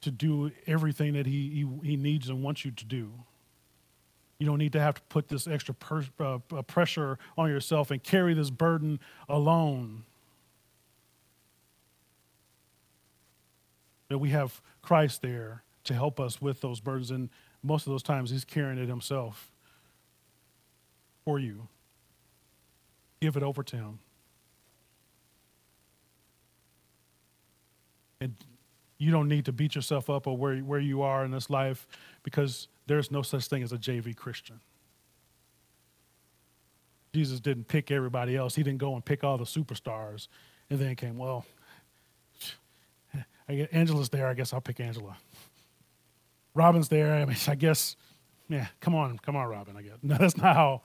to 0.00 0.10
do 0.10 0.50
everything 0.66 1.12
that 1.12 1.26
he, 1.26 1.50
he, 1.50 1.88
he, 1.90 1.96
needs 1.98 2.30
and 2.30 2.42
wants 2.42 2.64
you 2.64 2.70
to 2.70 2.86
do. 2.86 3.12
You 4.38 4.46
don't 4.46 4.58
need 4.58 4.72
to 4.72 4.80
have 4.80 4.96
to 4.96 5.02
put 5.02 5.28
this 5.28 5.46
extra 5.46 5.74
per, 5.74 6.04
uh, 6.18 6.38
uh, 6.52 6.62
pressure 6.62 7.18
on 7.38 7.48
yourself 7.48 7.90
and 7.90 8.02
carry 8.02 8.34
this 8.34 8.50
burden 8.50 9.00
alone. 9.28 10.04
That 14.08 14.18
we 14.18 14.30
have 14.30 14.60
Christ 14.82 15.22
there 15.22 15.62
to 15.84 15.94
help 15.94 16.18
us 16.18 16.40
with 16.40 16.60
those 16.60 16.80
burdens, 16.80 17.10
and 17.10 17.30
most 17.62 17.86
of 17.86 17.92
those 17.92 18.02
times 18.02 18.30
He's 18.30 18.44
carrying 18.44 18.78
it 18.78 18.88
Himself 18.88 19.50
for 21.24 21.38
you. 21.38 21.68
Give 23.20 23.36
it 23.36 23.42
over 23.42 23.62
to 23.62 23.76
Him. 23.76 23.98
And 28.20 28.34
you 28.98 29.10
don't 29.10 29.28
need 29.28 29.44
to 29.46 29.52
beat 29.52 29.74
yourself 29.74 30.08
up 30.08 30.26
or 30.26 30.36
where, 30.36 30.56
where 30.58 30.80
you 30.80 31.02
are 31.02 31.24
in 31.24 31.30
this 31.30 31.50
life 31.50 31.86
because 32.22 32.68
there's 32.86 33.10
no 33.10 33.22
such 33.22 33.46
thing 33.46 33.62
as 33.62 33.72
a 33.72 33.78
JV 33.78 34.16
Christian. 34.16 34.60
Jesus 37.14 37.40
didn't 37.40 37.68
pick 37.68 37.90
everybody 37.90 38.36
else. 38.36 38.54
He 38.56 38.62
didn't 38.62 38.80
go 38.80 38.94
and 38.94 39.04
pick 39.04 39.22
all 39.22 39.38
the 39.38 39.44
superstars 39.44 40.28
and 40.68 40.78
then 40.78 40.96
came, 40.96 41.16
well, 41.16 41.46
I 43.48 43.54
get 43.54 43.72
Angela's 43.72 44.08
there. 44.08 44.26
I 44.26 44.34
guess 44.34 44.52
I'll 44.52 44.60
pick 44.60 44.80
Angela. 44.80 45.16
Robin's 46.54 46.88
there. 46.88 47.14
I 47.14 47.24
mean, 47.24 47.36
I 47.46 47.54
guess, 47.54 47.96
yeah, 48.48 48.66
come 48.80 48.94
on, 48.94 49.18
come 49.18 49.36
on, 49.36 49.48
Robin. 49.48 49.76
I 49.76 49.82
guess. 49.82 49.98
No, 50.02 50.16
that's 50.16 50.36
not 50.36 50.56
how, 50.56 50.82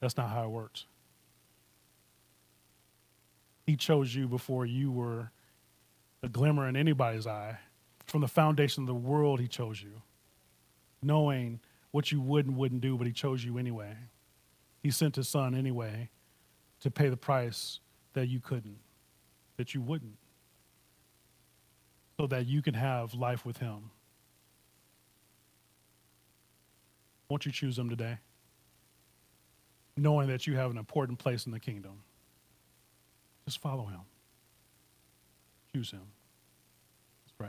that's 0.00 0.16
not 0.16 0.30
how 0.30 0.44
it 0.44 0.50
works. 0.50 0.86
He 3.66 3.76
chose 3.76 4.14
you 4.14 4.26
before 4.26 4.66
you 4.66 4.90
were 4.90 5.30
a 6.22 6.28
glimmer 6.28 6.68
in 6.68 6.76
anybody's 6.76 7.26
eye. 7.26 7.58
From 8.06 8.20
the 8.20 8.28
foundation 8.28 8.82
of 8.82 8.86
the 8.88 8.94
world, 8.94 9.40
He 9.40 9.48
chose 9.48 9.80
you, 9.80 10.02
knowing 11.02 11.60
what 11.90 12.10
you 12.12 12.20
would 12.20 12.46
and 12.46 12.56
wouldn't 12.56 12.80
do, 12.80 12.96
but 12.96 13.06
He 13.06 13.12
chose 13.12 13.44
you 13.44 13.58
anyway. 13.58 13.96
He 14.82 14.90
sent 14.90 15.16
His 15.16 15.28
Son 15.28 15.54
anyway 15.54 16.10
to 16.80 16.90
pay 16.90 17.08
the 17.08 17.16
price 17.16 17.80
that 18.14 18.28
you 18.28 18.40
couldn't, 18.40 18.78
that 19.56 19.74
you 19.74 19.80
wouldn't, 19.80 20.16
so 22.20 22.26
that 22.26 22.46
you 22.46 22.62
can 22.62 22.74
have 22.74 23.14
life 23.14 23.44
with 23.44 23.58
Him. 23.58 23.90
Won't 27.28 27.46
you 27.46 27.52
choose 27.52 27.78
Him 27.78 27.88
today? 27.88 28.18
Knowing 29.96 30.28
that 30.28 30.46
you 30.46 30.56
have 30.56 30.70
an 30.70 30.78
important 30.78 31.18
place 31.18 31.46
in 31.46 31.52
the 31.52 31.60
kingdom. 31.60 32.02
Just 33.44 33.58
follow 33.58 33.84
Him. 33.86 34.00
Choose 35.74 35.90
him. 35.90 36.02
Let's 37.24 37.32
pray. 37.38 37.48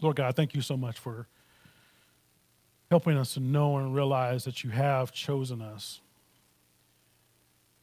Lord 0.00 0.16
God, 0.16 0.34
thank 0.34 0.54
you 0.54 0.62
so 0.62 0.76
much 0.76 0.98
for 0.98 1.28
helping 2.90 3.16
us 3.16 3.34
to 3.34 3.40
know 3.40 3.76
and 3.76 3.94
realize 3.94 4.44
that 4.44 4.64
you 4.64 4.70
have 4.70 5.12
chosen 5.12 5.60
us. 5.60 6.00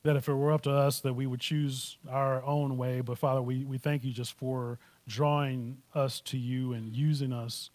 That 0.03 0.15
if 0.15 0.27
it 0.27 0.33
were 0.33 0.51
up 0.51 0.61
to 0.63 0.71
us, 0.71 0.99
that 1.01 1.13
we 1.13 1.25
would 1.25 1.39
choose 1.39 1.97
our 2.09 2.43
own 2.43 2.77
way. 2.77 3.01
But 3.01 3.17
Father, 3.17 3.41
we, 3.41 3.63
we 3.65 3.77
thank 3.77 4.03
you 4.03 4.11
just 4.11 4.33
for 4.33 4.79
drawing 5.07 5.77
us 5.93 6.19
to 6.21 6.37
you 6.37 6.73
and 6.73 6.95
using 6.95 7.33
us 7.33 7.69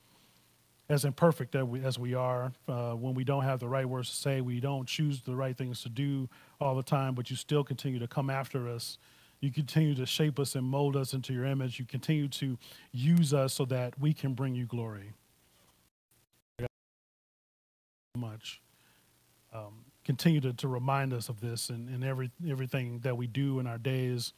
as 0.88 1.04
imperfect 1.04 1.54
as 1.54 1.98
we, 1.98 2.14
are. 2.14 2.52
Uh, 2.68 2.92
when 2.92 3.14
we 3.14 3.22
don't 3.22 3.44
have 3.44 3.60
the 3.60 3.68
right 3.68 3.86
words 3.88 4.10
to 4.10 4.16
say, 4.16 4.40
we 4.40 4.58
don't 4.58 4.88
choose 4.88 5.20
the 5.22 5.34
right 5.34 5.56
things 5.56 5.82
to 5.82 5.88
do 5.88 6.28
all 6.60 6.74
the 6.74 6.82
time, 6.82 7.14
but 7.14 7.30
you 7.30 7.36
still 7.36 7.62
continue 7.62 8.00
to 8.00 8.08
come 8.08 8.28
after 8.28 8.68
us 8.68 8.98
you 9.40 9.50
continue 9.50 9.94
to 9.94 10.06
shape 10.06 10.38
us 10.38 10.54
and 10.54 10.64
mold 10.66 10.96
us 10.96 11.14
into 11.14 11.32
your 11.32 11.46
image. 11.46 11.78
You 11.78 11.86
continue 11.86 12.28
to 12.28 12.58
use 12.92 13.32
us 13.32 13.54
so 13.54 13.64
that 13.66 13.98
we 13.98 14.12
can 14.12 14.34
bring 14.34 14.54
you 14.54 14.66
glory. 14.66 15.12
Much. 18.20 18.60
Um, 19.52 19.84
continue 20.04 20.40
to, 20.40 20.52
to 20.52 20.68
remind 20.68 21.12
us 21.12 21.28
of 21.28 21.40
this 21.40 21.70
in, 21.70 21.88
in 21.88 22.04
every, 22.04 22.30
everything 22.48 23.00
that 23.00 23.16
we 23.16 23.26
do 23.26 23.58
in 23.58 23.66
our 23.66 23.78
days, 23.78 24.32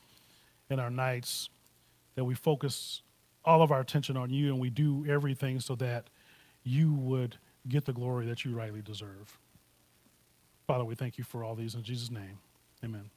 in 0.71 0.79
our 0.81 0.91
nights, 0.91 1.49
that 2.15 2.25
we 2.25 2.35
focus 2.35 3.03
all 3.45 3.63
of 3.63 3.73
our 3.73 3.81
attention 3.81 4.17
on 4.17 4.31
you 4.31 4.49
and 4.53 4.61
we 4.61 4.71
do 4.71 5.05
everything 5.09 5.61
so 5.61 5.75
that 5.77 6.09
you 6.63 6.95
would 6.95 7.37
get 7.69 7.85
the 7.85 7.93
glory 7.93 8.27
that 8.27 8.45
you 8.45 8.55
rightly 8.55 8.83
deserve. 8.83 9.39
Father, 10.67 10.85
we 10.85 10.95
thank 10.95 11.19
you 11.19 11.25
for 11.25 11.45
all 11.45 11.55
these 11.55 11.75
in 11.75 11.83
Jesus' 11.83 12.11
name. 12.11 12.39
Amen. 12.85 13.11